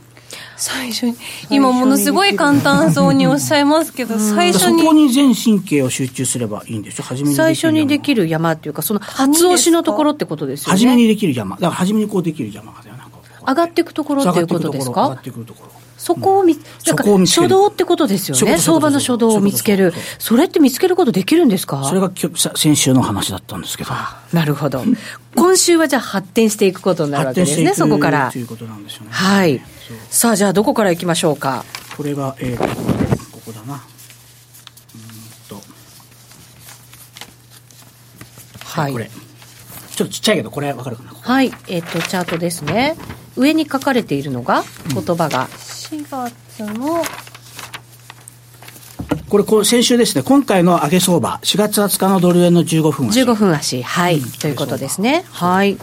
[0.58, 1.16] 最初に
[1.50, 10.80] 今ものすごい簡単そうにおっしゃいますけど、最初にそこに全神経を集中すればいいんでしょ初めに最初にできる山っていうかその初押しのところってことですよね。
[10.80, 11.56] 初めにできる山。
[11.56, 12.82] だから初めにこうできる山が
[13.48, 15.04] 上がっていくところっていうことですか？
[15.04, 15.72] 上がっていくところ。
[15.98, 21.84] そこを見、なんか初動ってことですよね、相場の初動を見つける、それって見つけることできるんですか？
[21.84, 22.12] それが
[22.56, 23.92] 先週の話だったんですけど。
[24.32, 24.84] なるほど。
[25.36, 28.30] 今週はじゃあ発展していくことになるわけですね、そこから。
[28.32, 29.08] ということなんですよね。
[29.10, 29.62] はい。
[30.10, 31.66] さあ、じゃあどこからいきましょうか？
[31.98, 32.66] これが、えー、こ
[33.46, 33.76] こだな。
[33.76, 33.82] うん
[35.50, 35.62] と。
[38.64, 38.92] はい。
[38.92, 39.10] これ。
[39.96, 41.12] ちょっとちっちゃいけど、これわかるかな？
[41.14, 41.52] はい。
[41.68, 42.96] えっ、ー、と、チャートですね。
[43.36, 45.42] 上に書かれているのが、言葉が。
[45.42, 45.48] うん
[45.86, 47.04] 4月の
[49.30, 53.22] これこ先週ですね、今回の上げ相場、4月20日のドル円の15分足。
[53.22, 55.26] 15分足、はい、うん、ということですね。
[55.32, 55.78] はい。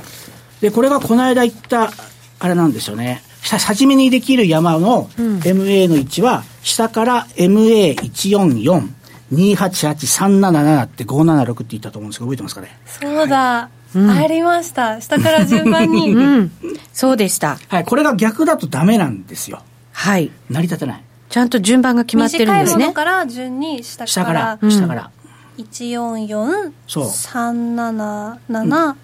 [0.60, 1.92] で、これがこの間言った、
[2.40, 8.88] あれなんですよね、初めにできる山の MA の位置は、下から MA144、
[9.32, 12.78] 288377って576って言ったと思うんですけど、覚えてますかね？
[12.86, 13.36] そうだ。
[13.36, 15.02] はいうん、ありました。
[15.02, 16.12] 下から順番に。
[16.16, 16.50] うん。
[16.94, 17.58] そうでした。
[17.68, 17.84] はい。
[17.84, 19.60] これが逆だとダメなんですよ。
[19.92, 20.30] はい。
[20.48, 21.02] 成り立たない。
[21.28, 22.78] ちゃんと順番が決まってるんですね。
[22.78, 24.06] 短いものから順に下から。
[24.08, 24.58] 下から。
[24.70, 25.10] 下から。
[25.58, 27.04] 144、そう。
[27.04, 28.94] 377、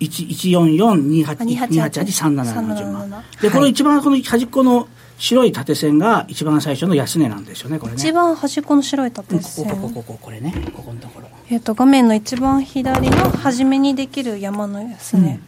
[0.00, 3.24] 144-288-377の順番。
[3.40, 7.98] で、この一番この端っこの白い縦線が一番最初の安値なんですよね、これね。
[7.98, 9.64] 一番端っこの白い縦線。
[9.64, 11.28] ここ、ここ、ここ、これね、ここのところ。
[11.48, 15.40] えっ、と、画面の一番左の初めにできる山の安値。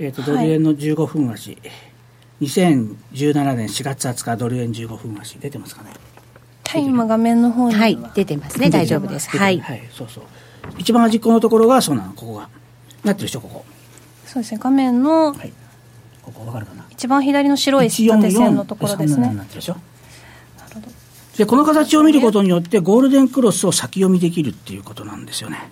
[0.00, 1.50] うん、えっ、と、ドル円の15分足。
[1.50, 1.60] はい、
[2.44, 5.38] 2017年4月20日、ドル円15分足。
[5.38, 5.90] 出てますかね？
[6.68, 8.70] はい、今画面の方にはい、出てますね。
[8.70, 9.30] 大丈夫です。
[9.30, 9.60] はい。
[9.60, 10.24] はい、そうそう。
[10.78, 12.48] 一番端っこのところがそうなの、ここが。
[13.04, 13.64] なってるでしょ、ここ。
[14.26, 15.52] そうですね、画面の、はい、
[16.22, 16.84] ここ分かるかな？
[16.90, 19.32] 一番左の白い縦線のところですね。
[19.32, 19.76] なってるでしょ？
[21.38, 25.70] でこの形を見ることによってゴールデンクロスを先読みできるっていうことなんですよね。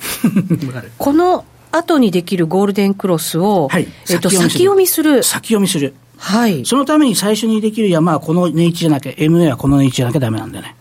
[0.98, 5.22] この後にできるゴールデンクロスを、はい、えっと、先読みする。
[5.22, 5.94] 先読みする。
[6.16, 10.76] はい、そのために最初にできる山はこの値位置じゃなきゃ MA はこの値位置じゃなきゃダメなんだよね。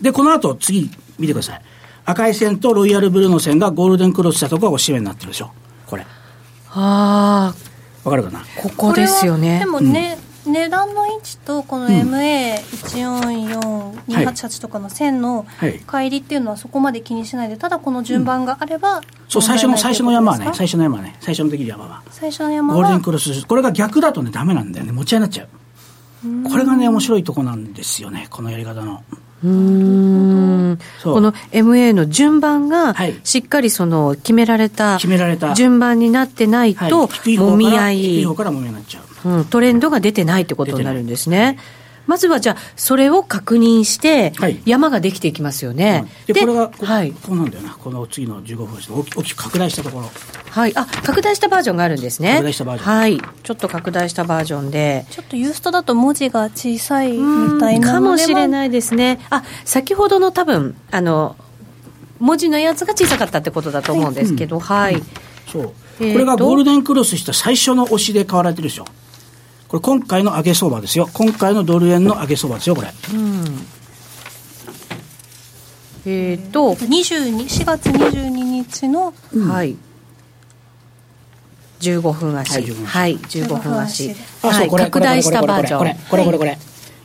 [0.00, 1.62] でこの後次見てください
[2.10, 5.52] 赤い線とロイヤルブルーの線がゴールデンクロスしたところがおしめになってるでしょ。
[5.86, 6.02] これ。
[6.02, 6.06] あ
[7.54, 7.56] あ
[8.04, 8.44] わかるかな？
[8.56, 9.60] ここですよね。
[9.60, 10.30] でもね、うん。
[10.52, 15.44] 値段の位置とこの MA144288 とかの線の
[15.86, 22.80] 乖離っていうのはそこまで気にしないでただこの順番があれば、うん、そう最初の最初の山はね最初の山はね最初のできる山は最初の山は？
[22.80, 24.92] ゴールデンクロスこれが逆だとねダメなんだよね。
[24.92, 25.48] 持ち合いになっちゃう。
[26.50, 29.04] これがね面白いとこなんですよねこのやり方の
[29.44, 30.78] うん。
[31.02, 34.98] この MA の順番がしっかりその決められた
[35.54, 37.98] 順番になってないともみ合い。
[37.98, 39.28] 低い方からもみ合いになっちゃう。
[39.28, 41.58] うん、トレンドが出てないってことになるんですね。
[42.10, 44.32] まずはじゃあ、それを確認して、
[44.64, 46.10] 山ができていきますよね。
[46.28, 50.10] うん、でこれがこ,、はい、こうなんだよな、この次の15分で大きく拡大したところ。
[50.50, 52.32] はい、あ拡大したバージョンがあるんですね。
[52.32, 52.96] 拡大したバージョン。
[52.96, 55.06] はい、ちょっと拡大したバージョンで。
[55.08, 59.20] ちょっとユーストだと文字が小さいみたいなかもしれないですね。
[59.30, 61.36] あ先ほどの多分あの
[62.18, 64.94] 文字のやつが小さかったってことだと思うんですけど、はい。
[64.94, 65.06] はいうん、
[65.46, 65.64] そう。
[65.68, 68.86] これがゴールデンクロスした最初の押しで買われてるでしょ。
[69.70, 71.08] これ今回の上げ相場ですよ。
[71.12, 72.88] 今回のドル円の上げ相場ですよ、これ。
[73.14, 73.44] うん、
[76.06, 79.76] えっ、ー、と、22、4月22日の、うん、はい。
[81.78, 82.72] 15分足。
[82.84, 84.12] はい、15分足。
[84.42, 85.78] はい、拡大したバージョン。
[85.78, 86.58] これ、これ、これ、これ。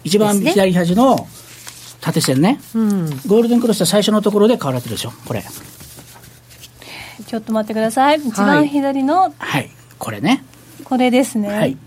[0.03, 1.27] 一番左端の
[2.01, 2.59] 縦線ね。
[2.73, 5.43] うん、ゴールデンクロスした最初のところで買われてるでしょ、これ。
[7.27, 8.19] ちょっと待ってください。
[8.19, 10.43] 一番左の、はい、これね。
[10.83, 11.47] これですね。
[11.47, 11.77] はい。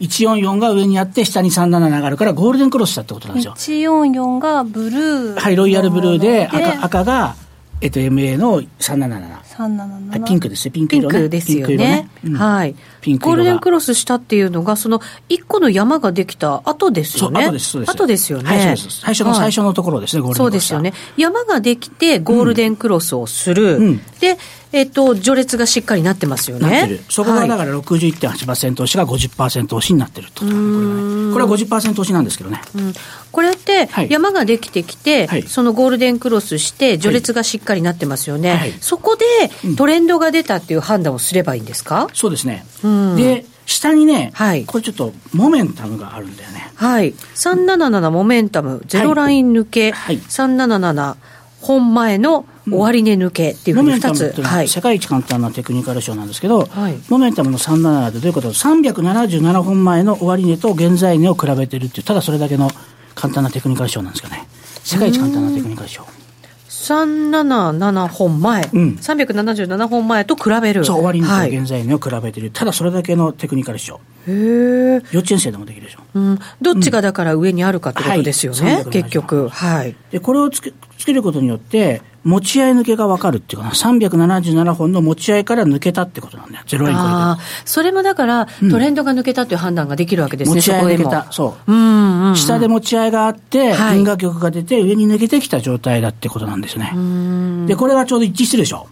[0.00, 3.54] 144が上にあって、下に37上がるから、ゴールデンクロスしたってことなんですよ。
[3.54, 5.38] 144がブルー。
[5.38, 7.36] はい、ロイヤルブルーで、赤赤が、
[7.80, 9.49] えっと、MA の377。
[9.68, 10.24] 377。
[10.24, 11.14] ピンクですよ、ピンク色ね。
[11.14, 11.76] ピンクですよね。
[11.76, 12.74] ねうん、はい。
[13.00, 17.42] ピンクゴールデンクロスしたっていうのが、その、1個の山ができた後ですよね。
[17.42, 17.90] そう、後です、そうです。
[17.90, 18.48] 後ですよね。
[18.48, 18.76] はい。
[18.76, 20.46] 最初の、最初のところですね、ゴールデンクロス。
[20.46, 20.92] そうですよね。
[21.16, 23.76] 山ができて、ゴールデンクロスをする。
[23.76, 24.38] うん、で、
[24.72, 27.00] えっと、序列がしっかりなってますよね。
[27.08, 32.60] そこがだから61.8%押しが50%押しになってるとこれは、ね、これは50%押しなんですけどね。
[32.76, 32.92] うん、
[33.32, 38.54] これって、山ができてきて、はい、そのゴールデンクロスして、序列がしっかりなってますよね。
[38.54, 39.24] はい、そこで、
[39.76, 42.64] トレンドが出たっていう判断をすればいいんですか、そうですね。
[43.16, 46.72] で、下にね、はい、これちょっとモメンタムがあるんだよね。
[46.74, 47.12] はい。
[47.34, 51.16] 377モメンタム、ゼロライン抜け、はい、377
[51.60, 62.70] 本前の終値抜けっていうふうに2つ、はい、世界一簡単なテクニカル賞なんですけど、はい、モメンタムの37ってどういうこと？377本前の終値と現在値を比べてるっていうただそれだけの
[63.14, 64.48] 簡単なテクニカル賞なんですかね。
[64.82, 66.06] 世界一簡単なテクニカル賞
[66.80, 70.84] 377本前、うん、377本前と比べる。
[70.84, 75.02] そう終値と現在値を比べてる、はい、ただそれだけのテクニカル賞へえ。
[75.12, 79.48] 幼稚園生でもできるでしょ、うん、どっちがだから上にあるかってことですよね、はい、結局。
[79.48, 79.94] はい。
[80.10, 87.42] でこれをつけつけることによって持ち合い抜けが分かるっていうかな、377本の持ち合いから抜けたってことなんだよ、ゼロ円超えて。
[87.64, 91.72] それもだから、トレンドが抜けたという判断ができるわけですね、持ち合い抜けた、そう。
[91.72, 96.92] うんうんうん、下で持ち合いがあって、はい、因果曲が出て、上に抜けてきた状態だってことなんですね。
[97.66, 98.86] で、これがちょうど一致してるでしょ。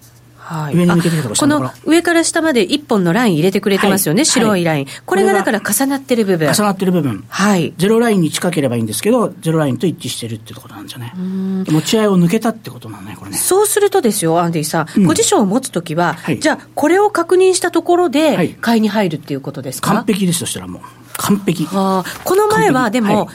[0.49, 6.51] はい、上に抜けてるとここの上から下まで1本のライン入れてくれてますよね、はい、白いライン、これがだから重なってる部分。
[6.55, 7.23] 重なってる部分。
[7.29, 7.75] はい。
[7.77, 11.13] ゼロラインに近ければいいんですけどゼロラインと一致してるっていうところなんですよね
[11.69, 13.37] 持ち合いを抜けたってことなのねこれね。
[13.37, 20.83] そうするとですよアンディさん、うん、ポジションを持つときは、はい、じゃあこれを確認したところで買いに入るっていうことですか、完璧ですとしたらもう。
[21.19, 21.67] 完璧。
[21.67, 22.05] こ
[22.37, 23.29] の前はでも、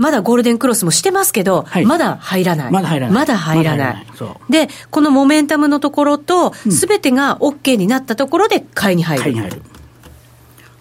[0.00, 2.72] まだゴールデンクロスもしてますけど、はい、まだ入らない。
[2.72, 3.14] まだ入らない。
[3.14, 4.06] まだ入らない。
[4.48, 9.22] で、このモメンタムのところと、すべ、てが OK になったところで買いに入る。
[9.22, 9.62] 買いに入る。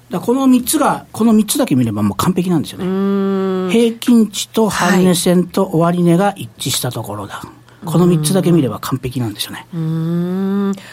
[0.10, 3.74] だこの3つが、この3つだけ見ればもう完璧なんですよね。
[3.74, 7.36] 平均値と半値線と終値が一致したところだ。
[7.36, 9.66] はいこの3つだけ見れば完璧なんですよね。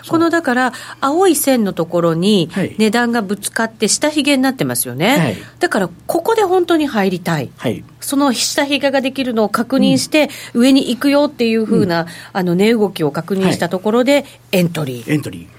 [0.08, 5.18] このだから、青い線のところに値段がぶつかって下髭になってますよね。
[5.18, 7.50] はい、だから、ここで本当に入りたい。
[7.56, 15.12] はい、その下髭ができるのを確認して、上に行くよっていうふうな、ん、あの値動きを確認したところで、エントリー。
[15.12, 15.56] エントリー。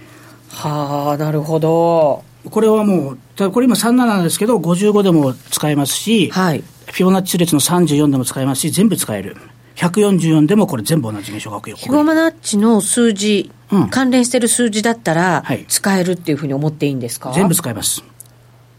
[0.50, 2.24] はあ、なるほど。
[2.50, 9.36] これはもう、これ今37なんですけど、55でも使えますし、はい、フィボナッチ列の34でも使えますし、全部使える。
[9.78, 11.78] 144でもこれ全部同じ現象が起きる。
[11.78, 17.32] ヒゴマナッチの数字、うん、関連してる数字だったら、使えるっていうふうに思っていいんですか？
[17.34, 18.04] 全部使えます。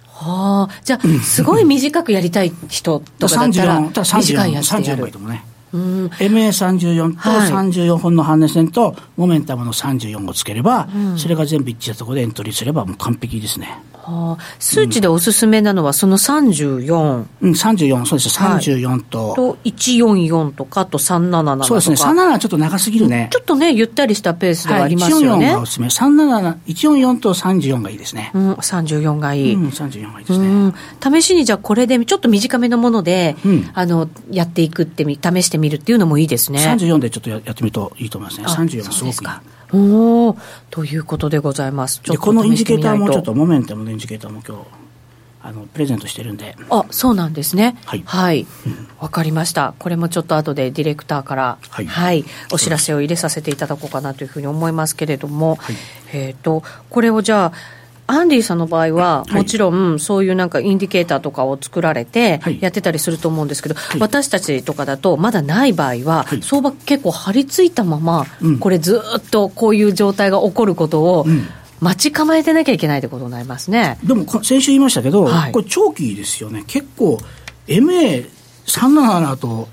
[0.07, 4.97] はあ、じゃあ、すごい短くやりたい人とかだったら、短いやつでやる。
[4.97, 5.45] 34がいいと思うね。
[5.71, 13.79] うん、MA34 と34本の半値線とモメンタムの34をつければ、はい、それが全部一致したところでエントリーすればもう完璧ですね。
[14.09, 17.25] はあ、数値でおすすめなのはその34。
[17.41, 18.39] うん、34、そうです。
[18.39, 19.29] 34と。
[19.29, 21.65] はい、と、144とか、あと377とか。
[21.67, 21.97] そうですね。
[21.97, 23.29] 37はちょっと長すぎるね。
[23.31, 25.47] ちょっとね、ゆったりしたペースではありますよね。
[25.47, 25.89] はい、144がおすすめ。
[25.89, 28.31] 377、144と34がいいですね。
[28.35, 29.55] うん、34がいい。
[29.55, 30.47] うん、34がいいですね。
[30.49, 30.75] うん、
[31.23, 36.61] 試しにじゃあこれで、ちょっと短めのもので、うん、あの、やっていくってみ、試してみるっていうのもいいですね。
[36.61, 38.47] 34でちょっとやってみるといいと思いますね。
[38.47, 39.58] 34がすごくいい。
[39.73, 40.37] お
[40.71, 42.03] ということでございます。
[42.03, 44.65] でこのインジケーターもちょっとモメンタムのインジケーターも今日
[45.41, 46.57] あのプレゼントしてるんで。
[46.71, 47.77] あそうなんですね。
[47.85, 48.01] はい。
[48.01, 48.47] わ、はい。
[49.01, 49.75] うん、かりました。
[49.79, 55.77] これもちょっと後でディレクターから、はい、はい、お知らせを入れさせていただこうかなというふうに思いますけれども、はい、
[56.13, 57.53] えっ、ー、とこれをじゃあ
[58.11, 68.27] アンディさんの場合は、もちろんそういうなんかインディケーターとかを作られてやってたりすると思うんですけど、私たちとかだとまだない場合は、相場結構張り付いたまま、
[68.61, 71.27] これずっとこういう状態が起こることを、
[71.81, 73.99] 待ち構えてなきゃいけないってことになりますね。
[74.03, 76.65] でも先週言いましたけど、これ長期ですよね。
[76.67, 77.19] 結構
[77.67, 79.69] MA377 と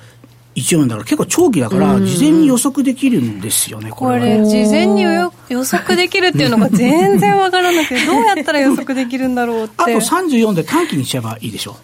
[0.56, 9.76] 1音だから結構長期だから事前に予測できるんですよねこれ事前に予測できるっていうのが全然わからなくて どうやったら予測できるんだろうって。
[9.78, 11.76] あと34で短期にしちゃえばいいでしょ。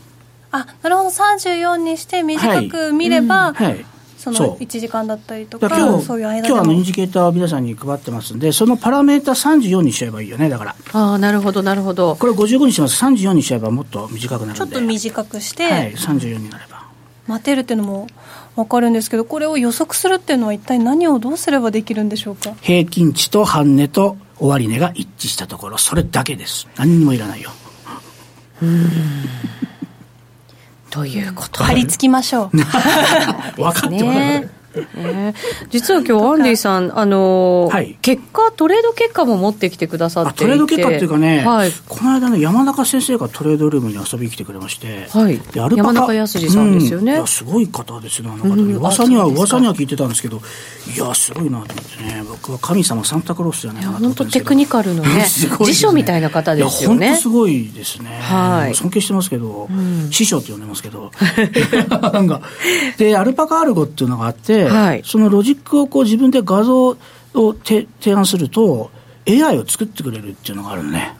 [0.51, 1.09] あなるほど。
[1.09, 3.85] 34にして短く見れば、はい、はい。
[4.17, 10.75] その1時間だったりとか、今日そういう間今日あのインジケーターを皆さんに配ってますんで、そのパラメータ34にしちゃえばいいよね、だから。
[10.93, 12.15] ああ、なるほど、なるほど。
[12.15, 14.57] これ55にします、34にしちゃえばもっと短くなるんで。
[14.59, 16.83] ちょっと短くして、はい、34になれば。
[17.27, 18.07] 待てるっていうのも
[18.55, 22.53] 分かるんですけどこれを予測するっていうのは一体何をどうすればできるんでしょうか？
[22.61, 26.67] 平均値と半値と終値が一致したところそれだけです。
[26.75, 27.51] 何にもいらないよ。
[28.61, 28.89] うん。
[30.89, 31.63] ということ。
[31.63, 32.57] 張り付きましょう。
[32.57, 35.35] 分かってもらうえー、
[35.69, 50.41] 実は今日アンディさん、あのーはい、結果、トレード結果も持ってきてくださってトレード結果っていうかね、はい、この間ね、山中先生がトレードルームに遊びに来てくれまして、はい、でアルパカ山中康さんですよね、うん、いやすごい方ですね、あの方、うん、噂には噂には聞いてたんですけど、
[50.93, 55.25] いや、すごいなと思ってね、僕は神様、サンタクロースじゃないかなと本当、テクニカルのね、 ね。
[55.65, 57.07] 辞書みたいな方ですよね。
[57.07, 61.11] 本当すごいですね、はい、尊敬してますけど、うん、師匠って呼んでますけど、
[62.13, 62.41] なんか、
[62.97, 66.97] で、アルパカアルゴっていうのがあって、はい、そのロジックをこう自分で画像を
[67.63, 68.91] 提案すると
[69.27, 71.15] AI を作ってくれるっていうのがあるのね。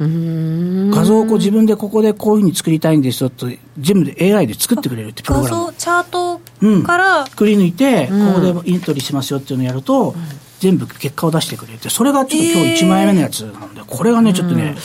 [0.00, 3.48] 画像をこう自分でここでこういうふうに作りたいんですよと
[3.78, 5.64] 全部で AI で作ってくれるってプログラム。
[5.66, 10.14] 画像チャートから、うん、くり抜いてここでイントリしますよっていうのをやると、うん、
[10.60, 14.76] 全部結果を出してくれてそれがちょっと今日1枚目のやつなんで、これがねちょっとね、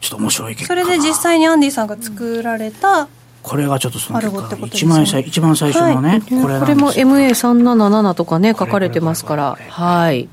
[0.00, 3.08] ちょっと面白い結果それで実際にアンディさんが作られた、
[3.44, 4.20] これがちょっとその
[4.66, 9.58] 一番最一番最初のね、はい、これこれも MA377 とかね書かれてますから。
[9.68, 10.28] はい。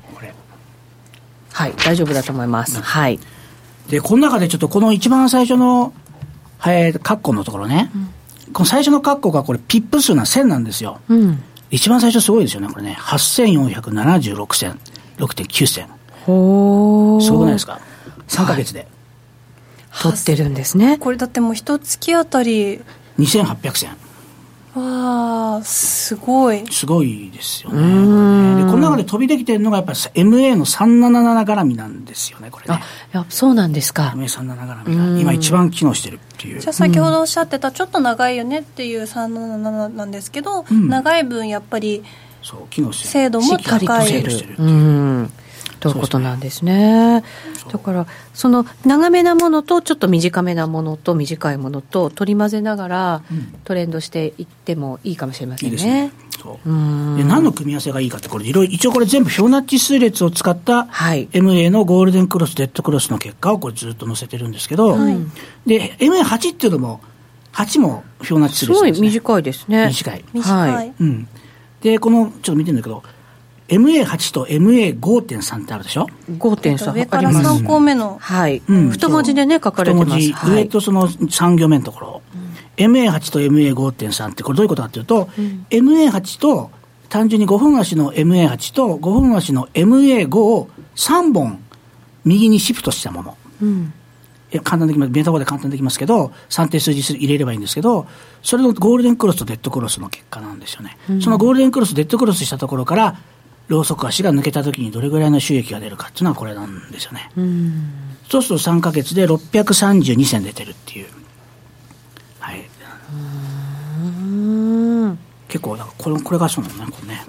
[1.52, 1.74] はい。
[1.84, 3.20] 大丈夫だと思います、はい。
[3.88, 5.92] でこの中でちょっとこの一番最初の、
[6.58, 12.96] はい、カッコのところね、うん、この最初のカッコがこれピップ数な1000なんですよ、うん、一番最初すごいですよねこれね。
[12.98, 14.80] 8476銭
[15.18, 15.88] 6.9銭
[16.24, 17.78] ほすごくないですか
[18.28, 18.86] ？3か月で、
[20.00, 20.96] 取ってるんですね。
[20.96, 22.80] これだってもう一月あたり
[23.18, 23.90] 2800銭
[24.74, 26.64] わあすごい。
[26.70, 28.64] すごいですよね。
[28.64, 32.80] でこの中で飛びできてるのがやっぱり MA の377絡みなんですよねこれね。
[33.12, 34.14] あやそうなんですか。
[34.16, 35.20] MA37 絡みが。
[35.20, 36.60] 今一番機能してるっていう。
[36.60, 42.02] じゃあ先ほどおっしゃってたちょっと長いよねっていう377なんですけど、うん、長い分やっぱり
[42.42, 43.10] そう機能してる。
[43.10, 44.24] 精度も高い。
[44.58, 45.32] うん
[45.82, 47.24] ということなんですね。
[47.70, 53.22] だからその長めなものとちょっと短めなものと短いものと取り混ぜながら
[53.64, 56.04] トレンドしていってもいいかもしれませんね。
[56.04, 56.10] いい
[57.16, 65.16] で何の組み合わせがいいかってこれいろいろ一応これ全部フィボナッチ数列を使った MA のゴールデンクロスデッドクロスの結果をこれずっと載せてるんですけど、はい、
[65.66, 67.00] で MA8 っていうのも
[67.52, 69.86] 8もフィボナッチ数列です、ね、すごい短いですね。
[69.88, 70.24] 短い。
[70.32, 71.28] 短い、はい、うん、
[71.80, 73.02] でこのちょっと見てるんだけど
[73.72, 80.10] MA8 と MA5.3 ってあるでしょ？5.3上から3項目の、はい、うん、太文字でね書かれてます。
[80.32, 82.22] 太文字、上とその3行目のところ、
[82.78, 86.70] うん、MA8 と MA5.3 ってこれどういうことかというと、うん、MA8 と
[87.08, 91.62] 単純に5分足の MA8 と5分足の MA5 を3本
[92.24, 93.92] 右にシフトしたもの、うん、
[94.62, 98.06] 簡単できます、メタボで簡単できますけど、算定数字入れればいいんですけど、
[98.42, 100.98] それのゴールデンクロスとデッドクロスの結果なんですよね。
[101.08, 103.16] うん、そのゴールデンクロス、デッドクロスしたところから、
[103.68, 107.30] ローソク足が抜けたときにどれぐらいの収益が出るかっていうのはこれなんですよね。
[108.28, 111.06] そうすると3か月で632銭出てるっていう。
[112.38, 112.64] はい。
[115.48, 117.24] 結構、これこれがそうなのね、これね。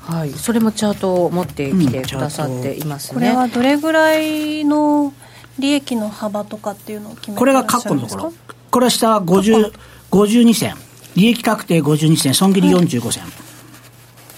[0.00, 5.12] はい、それもチャートを持ってきてくださっています、ねこれはどれぐらいの
[5.58, 8.32] 利益の幅とかっていうのを決めてこれが括弧のところ。
[8.70, 9.72] これは下は50
[10.10, 10.74] 52銭。
[11.14, 13.22] 利益確定52銭、損切り45銭。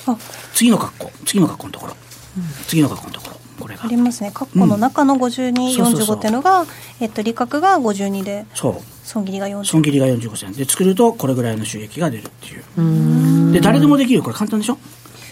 [0.06, 1.96] はい次の括弧次の括弧のところ、
[2.36, 3.40] うん、次の括弧のところ。
[3.60, 3.84] これが。
[3.84, 4.30] ありますね。
[4.34, 6.64] 括弧の中の5245、うん、っていうのが、
[7.00, 8.74] えっと、利確が52でそう。
[9.04, 13.52] 損切りが40損切りが45銭で作るとこれぐらいの収益が出るっていう。
[13.52, 14.22] で誰でもできる。
[14.22, 14.78] これ簡単でしょ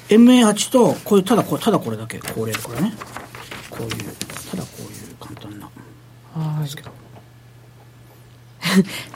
[0.09, 2.19] ？MA8 とこういうただこただこれだけ。
[2.19, 2.93] これこれね。
[3.71, 3.91] こういう
[4.51, 5.71] ただこういう簡単な。
[6.63, 6.91] ですけど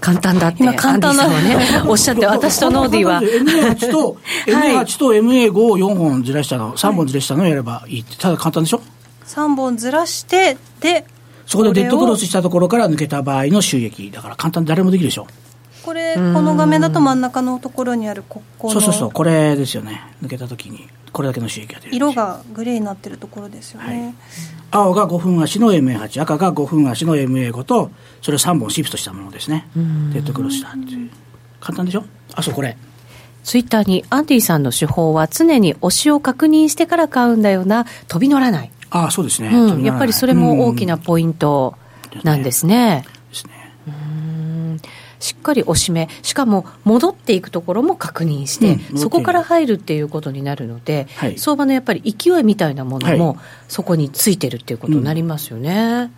[0.00, 1.28] 簡単だって今簡単な。
[1.28, 8.80] ね おっしゃって私とノーディは MA8 と MA8 と MA5 を4本ずらしたの3本ずらしたのをやればいいってただ簡単でしょ
[9.26, 11.04] ？3本ずらしてで
[11.46, 14.10] そこでデッドクロスしたところから抜けた場合の収益。
[14.10, 15.26] だから簡単誰もできるでしょ
[15.82, 20.02] これこの画面だと真ん中のところにあるここそうそうそうこれですよね。
[20.22, 24.14] 抜けた時にこれだけの収益が出る色がグレーになってるところですよね、はい、
[24.70, 27.90] 青が5分足の MA8 赤が5分足の MA5 と
[28.22, 29.68] それを3本シフトしたものですね。
[29.74, 31.10] デッドクロスしたっていう。
[31.60, 32.04] 簡単でしょ？
[32.34, 32.76] あそうこれ。
[33.44, 37.86] ツイッターにアンディさんの手法は常に推しを確認してから買うんだよな。
[38.08, 38.70] 飛び乗らない。
[38.90, 41.74] ああそうですね、うん、やっぱりそれも大きなポイント
[42.24, 43.21] なんですね、ですね
[45.22, 55.72] しっかり押しめ、しかも戻っていくところも確認して、うん、そこから入るっていうことになるので、はい、相場のやっぱり勢いみたいなものも、そこについてるっていうことになりますよね。
[55.72, 56.12] うん、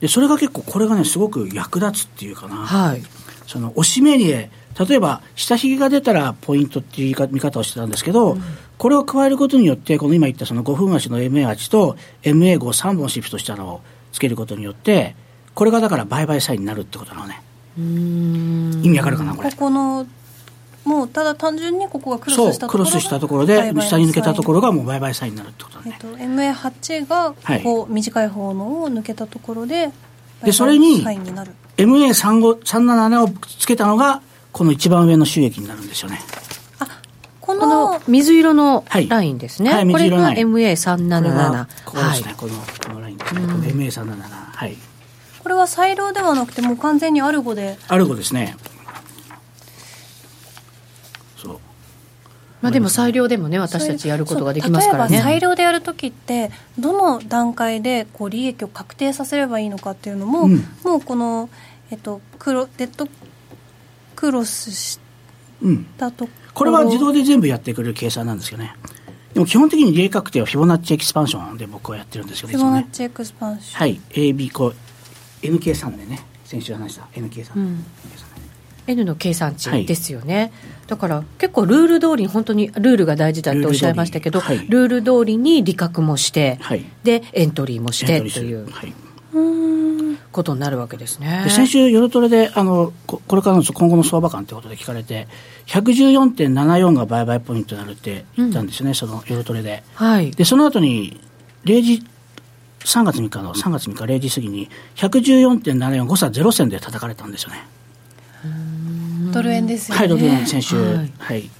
[0.00, 3.02] でそれが結構、これがね、すごく役立つっていうかな、はい、
[3.46, 4.50] その押し目に、例
[4.90, 8.42] えば、下髭が出たらポイントっていう見方をしてたんですけど、うん、
[8.76, 13.80] これを加えることによって、この今言ったその5分足の MA8 と MA5 を3本シフトしたのを
[14.12, 15.16] つけることによって、
[15.54, 17.42] これがだから売買サインになるってことなのね。
[17.78, 19.50] 意味わかるかなこれ。
[19.50, 20.06] ここの
[20.84, 29.90] もうただ単純にここがクロスしたところクロスしたところで下に抜けたところがもう売買サインになるってことだね、えっと、MA8 がこう短い方のを抜けたところで
[30.42, 36.18] でそれに MA37 をつけたのがこの一番上の収益になるんですよね。
[36.80, 36.88] あ
[37.40, 42.54] この水色のラインですね、はい、はい、これが MA377 ここですね、はい、この
[42.86, 44.76] このラインですね、うん、MA377 はい
[45.42, 47.78] これは裁量ではなくてもう完全にアルゴで。
[47.88, 48.56] アルゴですね。
[51.36, 51.60] そう。
[52.60, 55.10] まあでも裁量でもね私たちやることができますからね。
[55.10, 61.48] 例えば裁量でやるときってどの段階でこう利益を確定させればいいのかっていうのも、うん、もうこの、
[61.90, 63.08] えっと、クロデッド
[64.14, 65.00] クロスし
[65.96, 68.74] たところ、うん、これは自動で全部やってくれる計算なんですよね。
[69.32, 74.00] でも基本的に利益確定はフィボナッチエキスパンションで僕はやってるんですよフィボナッチエクスパンション、はい。
[74.10, 74.74] AB こう
[75.42, 77.84] NK3 でね先週話した NK3、うん、
[78.86, 80.50] N の計算値ですよね、はい、
[80.88, 88.92] だから結構ルール通りに本当にルールが大事だとおっしゃいましたけどルール,、はい、ルール通りに利確もして、はい、でエントリーもしてという、はい、
[90.32, 91.42] ことになるわけですね。
[91.44, 95.28] で先週ヨドトレであのこれからの今後の相場感ということで聞かれて
[95.66, 101.20] 114.74が売買ポイントになるって言ったんですよね、うん、そのヨドトレで,、はい、でその後に
[101.64, 102.02] 0時
[102.84, 107.66] 3月3日の3月3日0時過ぎに114.74誤差0銭で叩かれたんですよね。
[109.32, 109.98] ドル円ですよね。
[109.98, 110.76] はいドル円先週。
[110.76, 111.50] はい。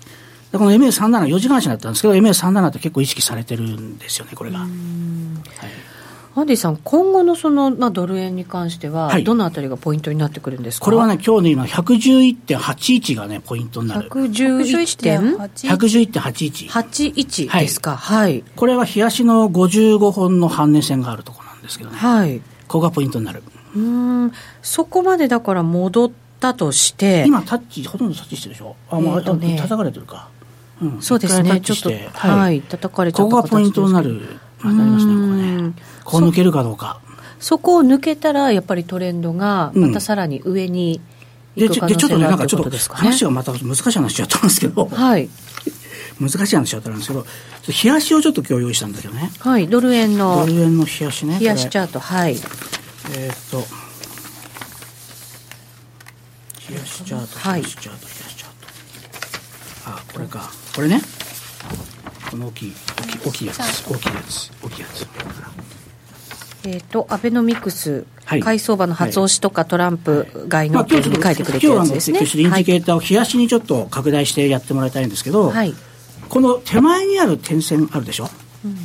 [0.53, 4.59] この MA37、4時間足だったんですけど、MA37 って結構意識されてるんですよね、これが。
[4.59, 4.69] はい、
[6.37, 10.85] アンディさん、今後のその、まあ、ドル円に関しては、はい、どのあたりがポイントになってくるんですか？
[10.85, 14.09] これはね、今日の今、111.81がね、ポイントになる。
[14.11, 17.61] 111.81 ?111.81。
[17.61, 18.45] ですか、はい、はい。
[18.55, 21.97] これは冷やしの55本の半値線があるところなんですけどね。
[21.97, 22.39] はい。
[22.39, 23.43] ここがポイントになる。
[23.75, 27.25] うん、そこまでだから戻ったとして。
[27.27, 28.77] 今、タッチ、ほとんどタッチしてるでしょ？
[28.89, 30.29] あ、もう、ね、叩かれてるか。
[30.81, 35.75] うん、そうですね、ちょっと、はい、叩かれちゃったここがポイントになる、なりますね、ここね。
[36.11, 37.01] こう抜けるかどうか。
[37.39, 41.01] そこを抜けたら、やっぱりトレンドが、またさらに上に
[41.57, 45.29] でちょっとね、なんかちょっと話がまた難しい話しちゃったんですけど、はい、
[46.21, 47.27] 難しい話しちゃったんですけど、
[47.67, 49.33] 冷やしをちょっと今日用意したんだけどね。
[49.39, 50.47] はい、ドル円の。
[50.47, 51.39] ドル円の冷やしね。
[51.41, 52.37] 冷やしチャート、はい。
[53.17, 53.65] えっと、
[56.71, 58.51] 冷やしチャート、冷やしチャート、冷やしチャー
[59.85, 59.91] ト。
[59.91, 60.51] あ、これか。
[60.75, 61.03] これね。
[62.31, 62.73] この大きい、
[63.27, 63.59] 大きいやつ、
[63.91, 65.07] 大きいやつ、大きいやつ。
[66.65, 72.19] えっ、ー、と、アベノミクス、はい、買い相場の初押しとかトランプ外のっていうふうに書いてくれてるやつですね。
[72.19, 75.75] 今日はインジケーターを冷やしにちょっと拡大してやってもらいたいんですけど、はい、
[76.29, 78.29] この手前にある点線あるでしょ、
[78.65, 78.77] うん、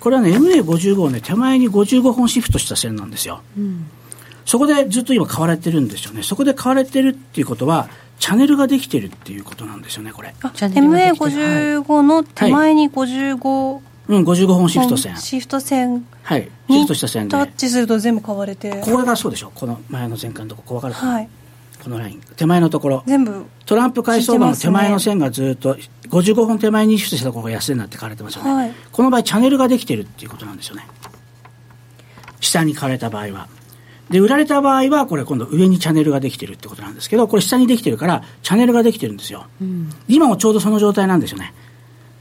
[0.00, 3.40] これはね、MA55 をね、手前に55本シフトした線なんですよ。
[3.56, 3.86] うん、
[4.44, 6.22] そこでずっと今買われてるんですよね。
[6.22, 7.88] そこで買われてるっていうことは、
[8.18, 10.34] チャンネルができてるっていうことなんですよね、これ。
[10.40, 15.16] MA55 の手前に55、はいうん、55本シフト線。
[15.16, 16.06] シフト線。
[16.22, 16.48] はい。
[16.70, 17.32] シフトした線で。
[17.32, 18.80] タッチすると全部買われて。
[18.82, 19.50] これがそうでしょ。
[19.54, 21.28] この前の前回のとこ、こう分かるはい。
[21.82, 22.20] このライン。
[22.36, 23.02] 手前のところ。
[23.06, 23.44] 全部。
[23.64, 25.76] トランプ回相場の手前の線がずっと、
[26.08, 28.52] 55本手前にシフトしたところが安値になって買われてますよね。
[28.52, 28.72] はい。
[28.92, 30.86] この場合、チャンネルができてるっていうことなんですよね。
[32.40, 33.48] 下に買われた場合は。
[34.10, 39.46] で、売られた場合は、これ今度上にチャンネルができてるってことなんですけど、これ下にできてるから、チャンネルができてるんですよ。
[39.60, 41.52] うん、今もちょうどその状態なんですよね。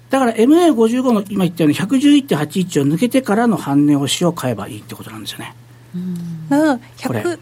[0.09, 5.55] だから MA55 の今言ったように111.81を抜けてからの半値押しを買えばいいってことなんですよね。
[6.49, 7.19] なるほど。
[7.19, 7.39] 100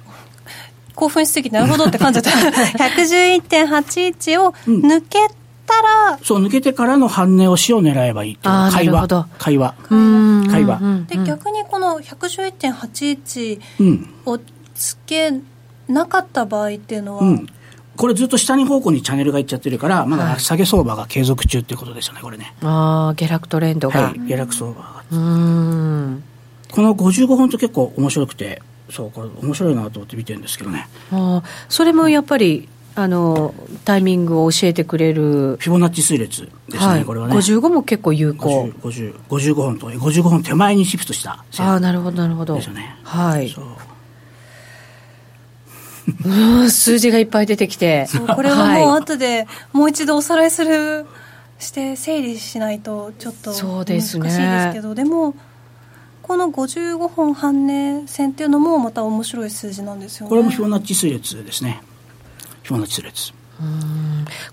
[0.95, 2.39] 興奮しすぎてなるほどって感じだった。
[2.85, 5.17] 111.81を抜け
[5.65, 9.07] たら、うん、そう、抜けてからの半値押しを狙えばいいっていう会話。
[9.37, 9.75] 会話。
[9.89, 10.79] 会話。
[11.07, 14.39] で、逆にこの111.81を
[14.75, 15.31] つけ
[15.87, 17.47] なかった場合っていうのは、うん
[17.95, 22.53] これずっと下に方向にチャンネルがいっちゃってるから、まだ下げ相場が継続中っていうことですよね、これね。
[22.61, 24.01] ああ、下落トレンドが。
[24.01, 25.03] はい、下落相場が。
[25.11, 26.23] うん。
[26.71, 30.87] この55本と結構面白くて、そう、これ面白いなと思って見てるんですけどね。
[31.11, 43.65] ああ、それもやっぱり、あのタイミングを教えてくれるフィボナッチ数列ですね、はい、これはね55も結構有効50 55本と55本手前にシフトしたああなるほどなるほどですよねはいそう
[46.69, 48.07] 数字がいっぱい出てきて。
[48.35, 51.05] これはもう後でもう一度おさらいする
[51.59, 54.19] して整理しないとちょっと難しいです
[54.73, 55.33] けどで、ね,、も
[56.21, 60.29] この55本半値線っていうのもまた面白い数字なんですよね。
[60.29, 61.81] これもフィボナッチ数列ですね。
[62.63, 63.33] フィボナッチ数列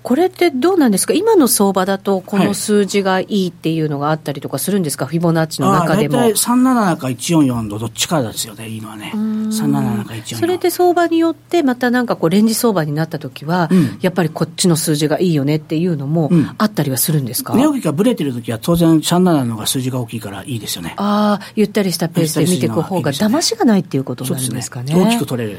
[0.03, 6.17] これってどうなんですか、今の相場だと、この数字がいいっていうのがあったりとかするんですか、はい、フィボナッチの中でも。
[6.17, 10.37] 大体377か144のどっちかですよね、いいのはね、377か144。
[10.37, 20.95] それで相場によって、またなんかこう、レンジ相場になったときは、うん、やっぱりこっちの数字がいいよねっていうのもあったりはするんですか、値、動きがぶれてるときは、当然、37のが数字が大きいからいいですよね。
[20.97, 24.95] ああ、ゆったりしたペースで見ていく方が、騙しがないっていうことなんですかね。
[24.95, 25.05] ね。
[25.05, 25.59] 大きく取れる。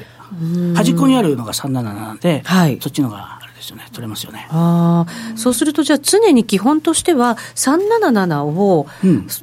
[0.76, 4.48] 端っこにあるのが37なんで、はい、そっちのがですよね、取れますよね。
[4.50, 5.06] あ
[5.36, 8.88] そうすると、じゃあ、常に基本としては、377を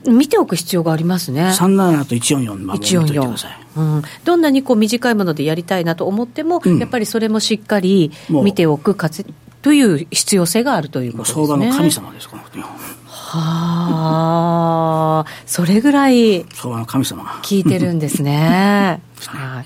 [0.07, 1.43] 見ておく必要がありますね。
[1.43, 3.53] うん、377と144まで見てください。
[3.77, 9.25] うん、どんなにこう短いものでやりたいなと思っても、うん、やっぱりそれもしっかり見ておくかつ
[9.63, 11.47] という必要性があるということですね。
[11.47, 12.71] 相場の神様です、この国は。
[13.07, 19.01] はあ、それぐらい相場の神様聞いてるんですね。
[19.27, 19.65] はい。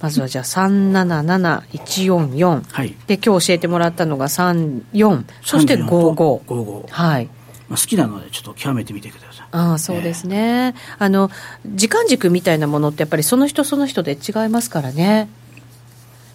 [0.00, 7.28] まずはじゃあ377144、はい、で今日教えてもらったのが34そして55はい。
[7.66, 9.46] まあ、好きなのでちょっと極めてみてください。
[9.50, 11.30] ああそうですね、えー、あの
[11.66, 15.30] 時間軸みたいなものってやっぱりその人その人で違いますからね。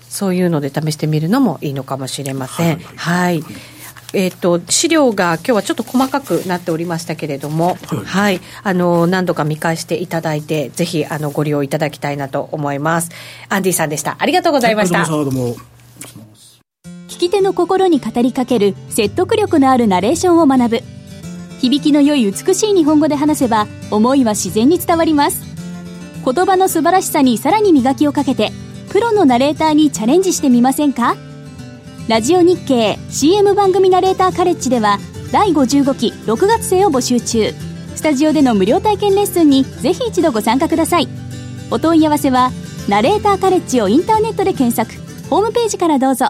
[0.10, 2.80] そういうので試してみるのもいいのかもしれません。
[2.80, 3.79] はい、はいはい
[4.14, 13.12] えーと、資料が今日はちょっと細かくなっておりましたけれども、はい、はい、あの何度か見返していただいて、ぜひあのご利用いただきたいなと思います。
[13.50, 14.16] アンディさんでした。
[14.20, 15.04] ありがとうございました。
[15.04, 15.58] 聞
[17.08, 20.82] き手の心に語りかける説得力のあるナレーションを学ぶ。
[21.60, 25.42] 響きの良い美しい日本語で話せば、思いは自然に伝わります。
[26.24, 28.52] 言葉の素晴らしさにさらに磨きをかけて、
[28.90, 31.16] プロのナレーターにチャレンジしてみませんか？
[32.10, 34.98] ラジオ日経 CM 番組ナレーターカレッジでは
[35.32, 37.54] 第55期6月生を募集中
[37.96, 41.08] スタジオでの無料体験レッスンにぜひ一度ご参加ください。
[41.70, 42.50] お問い合わせは
[42.88, 44.92] ナレーターカレッジをインターネットで検索。
[45.30, 46.30] ホームページからどうぞ。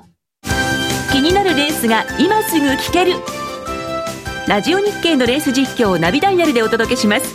[1.13, 3.13] 気になるレースが今すぐ聞ける。
[4.49, 7.33] ラジオ日経のレース実況をナビダイヤルでお届けします。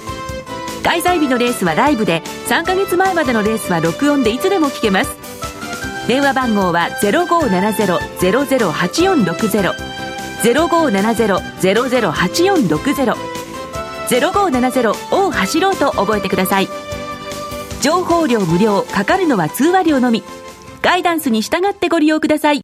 [0.83, 2.21] 開催日のレースはライブで
[2.51, 5.24] 3ヶ月前までのレースは録音でいつでも聞けます。
[6.07, 9.75] 電話番号は0570-008460
[10.43, 13.17] 0570-008460
[14.07, 16.69] 0570を走ろうと覚えてください。
[17.81, 20.23] 情報量無料かかるのは通話料のみ。
[20.83, 22.61] ガイダンスに従ってご利用ください。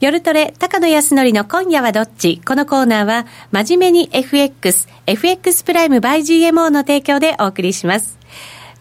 [0.00, 2.40] 夜トレ、高野康則の今夜はどっち？
[2.42, 8.18] このコーナーは、真面目に FX、FX プライム by GMO の提供でお送りします。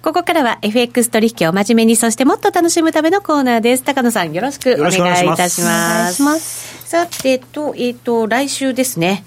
[0.01, 3.83] ここからは FX 取引を真面目に、そしてもっと楽しむためのコーナーです。
[3.83, 6.23] 高野さん、よろしくお願いいたします。
[6.23, 9.25] ますさてと、えっ、ー、と、来週ですね。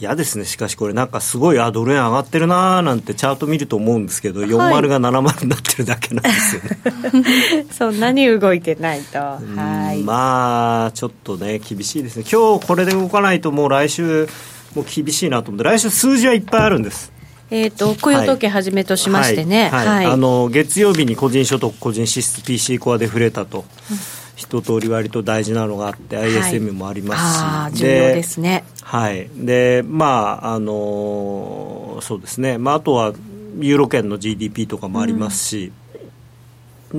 [0.00, 7.66] 嫌ですね、しかしこれ、なんかすごい、あドル円上がってるなーなんてチャート見ると思うんですけど、はい、40が70になってるだけなんですよね。
[7.72, 14.26] そんなに動いてないと、はい、まあ、ちょっとね、厳しいですね、今日これで動かないと、もう来週、
[14.74, 17.15] もう厳しいなと思って、来週、数字はいっぱいあるんです。
[17.50, 20.04] えーと、雇用統計はじめとしましてね、はい、はい。
[20.06, 23.64] はい、あの月曜日に個人所得、個人支出、PC コアで触れたと。
[23.90, 23.96] うん。
[24.36, 28.64] 一通り割と大事なのがあって、はい、ISM もありますし、ですね。
[28.82, 33.14] はい、でまああのそうですね、まあ、あとは
[33.58, 35.72] ユーロ圏の GDP とかもありますし、うん、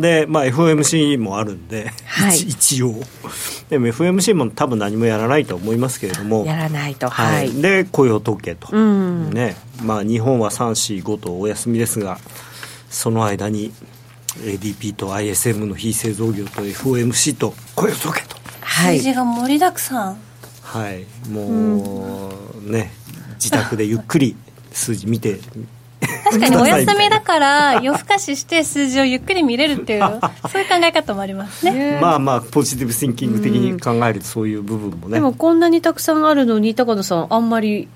[0.01, 2.95] でまあ、FOMC もあるんで、はい、一応、
[3.69, 9.55] でも FOMC も多分何もやらないと思いますけれども、やらないと、はい、で雇用統計と、うん、ね。
[9.83, 12.19] まあ、日本は3、4、5とお休みですが、
[12.89, 13.71] その間に
[14.39, 20.17] ADP と ISM の非製造業と FOMC と雇用統計と、はい、数字が盛りだくさん。
[20.63, 21.05] はい。
[21.29, 22.31] も
[22.65, 22.91] うね。
[23.37, 24.35] 自宅でゆっくり
[24.71, 25.39] 数字見て
[26.23, 30.01] 確かにお休みだから夜更かしして数字をゆっくり見れるっていう
[30.49, 31.99] そういう考え方もありますね。
[32.01, 35.15] まあまあポジティブシンキング的に考えるとそういう部分もね。
[35.15, 37.87] でもこんなにたくさんあるのに高野さんあんまり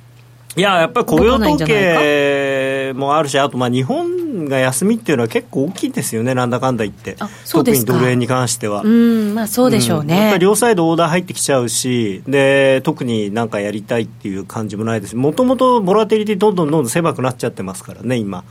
[0.56, 7.16] いややっぱり雇用統計もあるしあとまあ日本が休みっていうのは結構大きいですよねなんだかんだ言って。
[7.50, 8.82] 特にドル円に関しては。
[8.82, 15.16] うんまあそうでしょうね、うん、やっぱり両サイドオーダー入ってきちゃうしで特になんかやりたいっていう感じもないです。
[15.16, 18.44] もともとボラテリティどんどんどんどん狭くなっちゃってますからね今。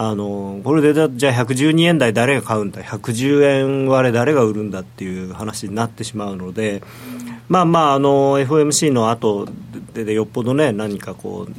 [0.00, 6.84] あのこれでじゃあ112円台誰が買うんだ？110円割れ誰が売るんだっていう話になってしまうので、
[7.48, 9.48] まあまああの FOMC の後
[9.94, 11.52] ででよっぽどね何かこう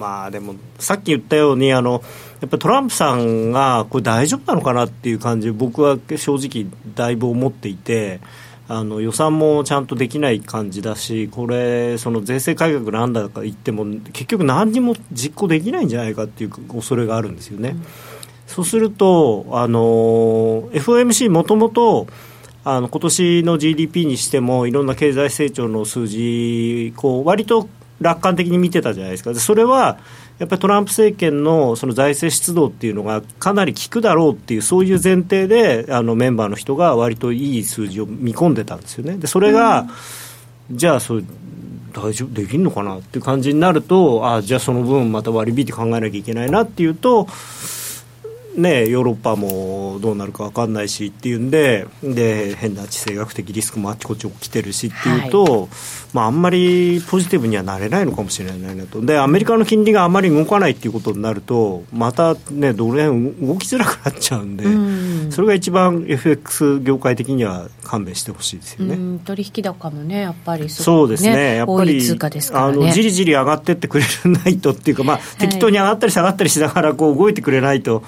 [0.00, 2.02] まあでもさっき言ったようにあの
[2.40, 8.20] やっぱトランプさんがこれ大丈夫なのかなっていう感じ僕は正直だいぶ思っていて。
[8.72, 17.70] あの予算もちゃんとできない感じだし、これ、その税制改革なんだか言っても、結局、何にも実行できないんじゃないかっていう恐れがあるんですよね。
[17.70, 17.82] うん、
[18.46, 22.06] そうすると、あの FOMC もともと
[22.62, 27.68] あの今年の GDP にしてもいろんな経済成長の数字こう割と
[28.00, 29.98] 楽観的に見てたじゃないですかそれは
[30.38, 39.18] やっぱりトランプ政権のその財政出動っていうのがかなり効くだろうっていうそういう前提であのメンバーの人が割といい数字を見込んでたんですよね。
[39.18, 39.86] でそれが、
[40.70, 41.24] うん、じゃあそれ
[41.92, 47.26] 大丈夫できるのかなっていう感じになるとあじゃあその分また割り引いて考えなきゃいけないなっていうと
[48.56, 55.68] ね、ヨーロッパもどうなるか分かんないしっていうんでで変な地政学的リスクもあっちこっち起きてるしっていうと、はい、
[56.12, 59.00] まあ、あんまりポジティブにはなれないのかもしれないなと。
[59.00, 64.68] でアメリカの金利があまり動かないっていうことになるとまた、ね、ドル円動きづらくなっちゃうんで、う
[65.28, 71.56] ん、それが一番 FX 業界的には勘弁してほしいですよね、取引高もねやっぱりそうですね。
[71.56, 72.18] やっぱり、ね、
[72.52, 78.02] あのじりじり上がってってくれないとっていうか、まあ、適当に上がったり下がったりしながらこう動いてくれないと。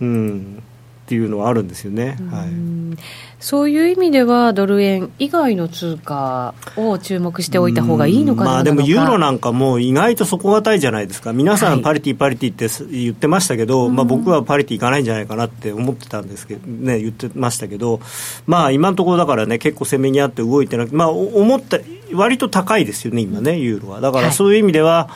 [0.00, 0.62] うん、
[1.04, 2.98] っていうのはあるんですよね、はい、
[3.38, 18.00] そういう意味では、ドル円以外の通貨を注目しておいた方がいいのかまあ、でもユーロなんかも意外と底堅いじゃないですか、皆さん、パリティ、パリティって言ってましたけど、はい、まあ、僕はパリティいかないんじゃないかなって思ってたんですけど、ね、言ってましたけど、
[18.46, 21.80] まあ、今のところだからね、結構攻めにあって動いてなくて、まあ、思った、
[22.14, 24.00] 割と高いですよね、今ね、ユーロは。
[24.00, 25.10] だからそういう意味では、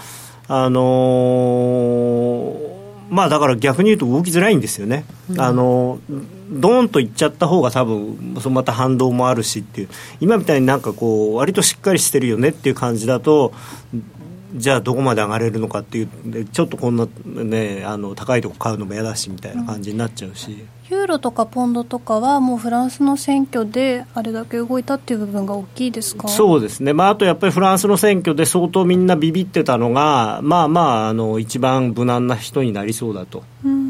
[0.49, 2.78] はい、あのー
[3.11, 5.99] まあだから逆に言うと動きづらいんですよね、うん、あの
[6.51, 9.89] ドーンといっちゃった方が多分そのまた反動もあるしっていう。
[10.21, 13.53] 今みたいになんかこう割としっかりしてるよねっていう感じだと
[14.55, 26.28] じゃあどこまで上がれるのかっていうちょっとこんな、ね、あの高いとこ買うのも嫌だしみたいな感じになっちゃうし、ユーロとかポンドとかはもうフランスの選挙であれだけ動いたっていう部分が大きいですか？
[26.28, 33.44] そうですね、まあ、あとやっぱりフランスの選挙で相当みんなビビってたのがまあまああの一番無難な人になりそうだと。
[33.64, 33.88] うん。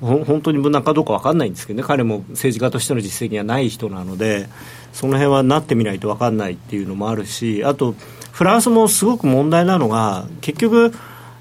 [0.00, 4.48] 本当に無難かどうか分かんないんですけどね、彼も政治家としての実績がない人なので、
[4.92, 7.96] その辺はなってみないと分かんないっていうのもあるし、あと、
[8.32, 10.92] フランスもすごく問題なのが結局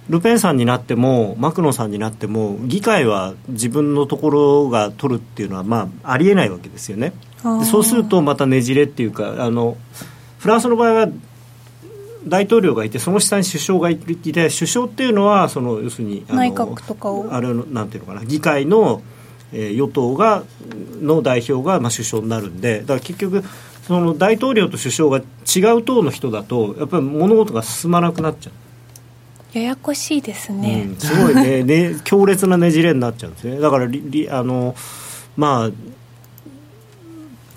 [0.09, 7.13] ルペンさんになってもマクロンさんになっても議会は自分のところが取るっていうのは、まあ、ありえないわけですよね。
[7.69, 9.77] そうするとまたねじれっていうかあの
[10.39, 11.07] フランスの場合は
[12.25, 14.15] 大統領がいてその下に首相がいて
[14.49, 17.27] 首相っていうのはその要するに内閣とかを。
[17.31, 19.01] あれなんていうのかな議会の、
[19.53, 20.43] えー、与党が
[21.01, 23.43] の代表が、まあ、首相になるんでだから結局
[23.87, 29.57] その大統領と首相が違う党の人だとやっぱり物事が進まなくなっちゃう。
[29.57, 31.63] ややこしいですね、うん、すごいね。
[31.65, 33.59] ね強烈なねじれになっちゃうんですね。
[33.59, 34.75] だからあの
[35.37, 35.71] ま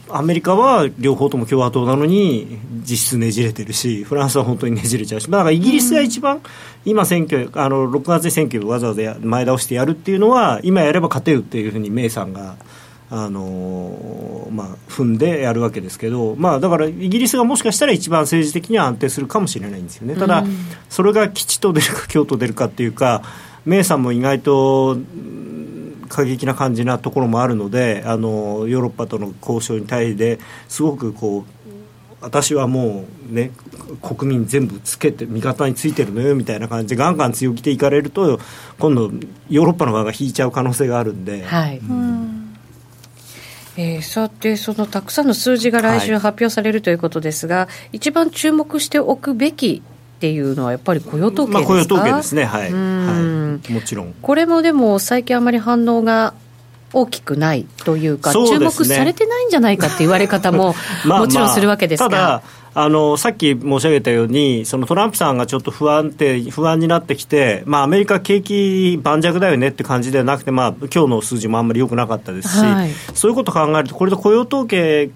[0.08, 5.28] あアメリカは両方とも共和党なのに実質ねじれてるしフランスは本当にねじれちゃうし。
[5.28, 6.40] だからイギリスが一番、
[6.84, 12.56] 今選挙あの6月に選挙をわざわざ前倒してやるっていうのは今やれば勝てるっていうふうにメイさんが
[13.12, 20.44] あのまあ、踏んでやるわけですけど、まあ、だからイギリスがもしかしたら一番政治的には安定するかもしれないんですよね、ただ、
[20.88, 23.22] それが吉と出るか京と出るかっていうか、
[23.64, 24.96] メイさんも意外と
[26.08, 30.38] 過激な感じなところもあるので、あのヨーロッパとの交渉に対して
[30.68, 31.44] すごくこう、
[32.20, 33.50] 私はもうね、
[34.02, 38.38] 国民全部つけて、味方についてるのよみたいな感じで、ガンガン強気でいかれると、
[38.78, 39.10] 今度、
[39.48, 41.42] ヨーロッパの側が引いちゃう可能性があるんで。
[41.44, 42.39] はい、うん
[43.80, 54.14] えー、さて、そのたくさんの数字が来週発表されるということですが、はい、一番注目しておくべきっていうのはやっぱり雇用統計ですか、まあ、雇用統計ですね、はい、はい、もちろん。
[54.20, 56.34] これもでも、最近あまり反応が
[56.92, 60.74] 大きくないというか、うね、注目されてないんじゃないかって言われ方も
[61.06, 62.08] もちろんするわけですが。
[62.10, 75.10] まあまああのさっき申し上げたように、そのトランプさんがちょっと不安定不安になってきて、まあ、アメリカ、景気盤石だよねって感じではなくて、まあ今日の数字もあんまり良くなかったですし、はい、そういうことを考えると、これで雇用統計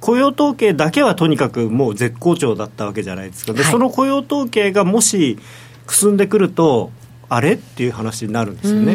[0.00, 5.38] 雇用統計だけはとにかくもう絶好調だったわけじゃないですか、で、はい、その雇用統計がもし
[5.86, 6.90] くすんでくると、
[7.28, 7.52] あれ？
[7.52, 8.94] っていう話になるんですよね。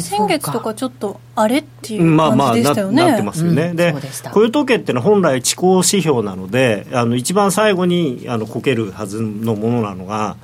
[0.00, 3.94] 先月とかちょっこあれっていう感じでしたよね、まあまあ、なってますよね、うん、で
[4.32, 10.36] 雇用統計っていうのは本来地高指標なのであの一番最後にあのこけるはずのものなのが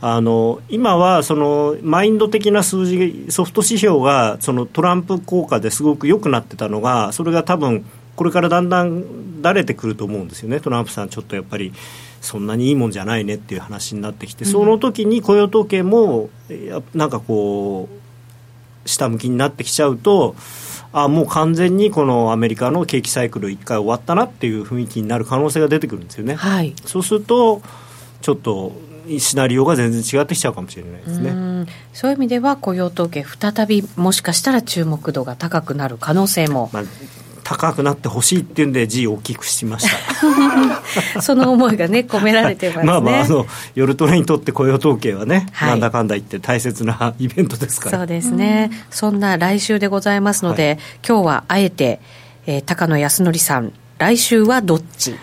[0.00, 7.84] あの今はそのマインド的な数字ソフト指標がそのトランプ効果ですごく良くなってたのがそれが多分
[8.14, 10.60] これからだんだんだれてくると思うんですよね。
[10.60, 11.72] トランプさんちょっとやっぱり
[12.22, 16.30] そんなにいいもんじゃないねっていう話になってきて、その時に雇用統計も
[16.94, 18.05] なんかこう
[18.86, 20.34] 下向きになってきちゃうと
[20.92, 27.60] あもう完全にこのアメリカの景気サイクル1回終わったなっていう雰囲気になる可能性が出てくるんですよね、はい、そうすると
[28.22, 28.72] ちょっと
[29.18, 31.66] シナリオが全然違ってきちゃうかもしれないですね。
[31.92, 36.82] そういう意味では雇用統計再びもしかしたら注目度が高くなる可能性も、まあ
[37.48, 39.88] 高くなってほしいっていうんで字を大きくしまし
[41.14, 41.22] た。
[41.22, 42.84] その思いがね込められてますね。
[42.84, 47.98] まあまああの夜トレにとって雇用統計はね、はい、なんだかんだ言って大切なイベントですから。
[47.98, 52.00] そうですね、うん、そんな来週でございますので、はい、今日はあえて、
[52.48, 53.72] えー、高野康則さん。
[53.98, 55.14] 来週はどっち？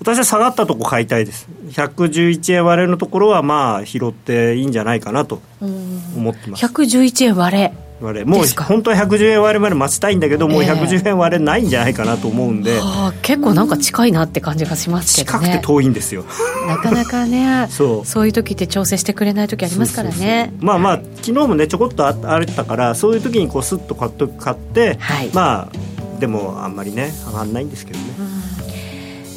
[0.00, 1.46] 私は下がったとこ買いたいです。
[1.70, 6.64] 111円割れのところはまあ拾っていいんじゃないかなと思ってます。
[6.64, 7.72] 111円割れ。
[8.00, 8.24] 割れ。
[8.24, 16.24] もう本当は110円割れまで待ちたいんだけど、もう110円割れないんじゃないかなと思うんで、えーはあ、結構なんか近いなって感じがしますけど、ね、近くて遠いんですよ。
[16.66, 17.66] なかなかね。
[17.70, 18.06] そう。
[18.06, 20.54] そういう時って調整してくれない時ありますからね。
[20.60, 28.04] まあまあ、昨日もねちょこっとああれたからそういう時にこうスッと買っと買って、はい、まあでもあんまりね上がんないんですけどね、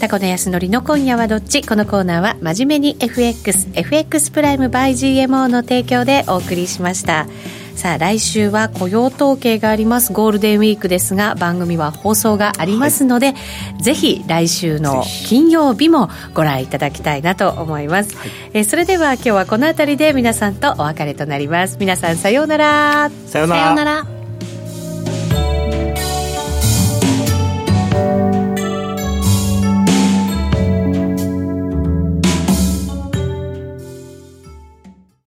[0.03, 1.65] 高野康則の今夜はどっち？
[1.65, 7.25] このコーナーは真面目に FXFX プライム by GMO の提供でお送りしました。
[7.75, 10.11] さあ来週は雇用統計があります。
[10.11, 13.33] ゴールデンウィークですが番組は放送がありますので、は
[13.79, 21.77] い、ぜひ来週の金曜日もご覧いただきたいなと思います、はい、えそれでは今日はこの辺りで皆さんとお別れとなります。
[21.79, 23.09] 皆さんさようなら。
[23.25, 24.22] さようなら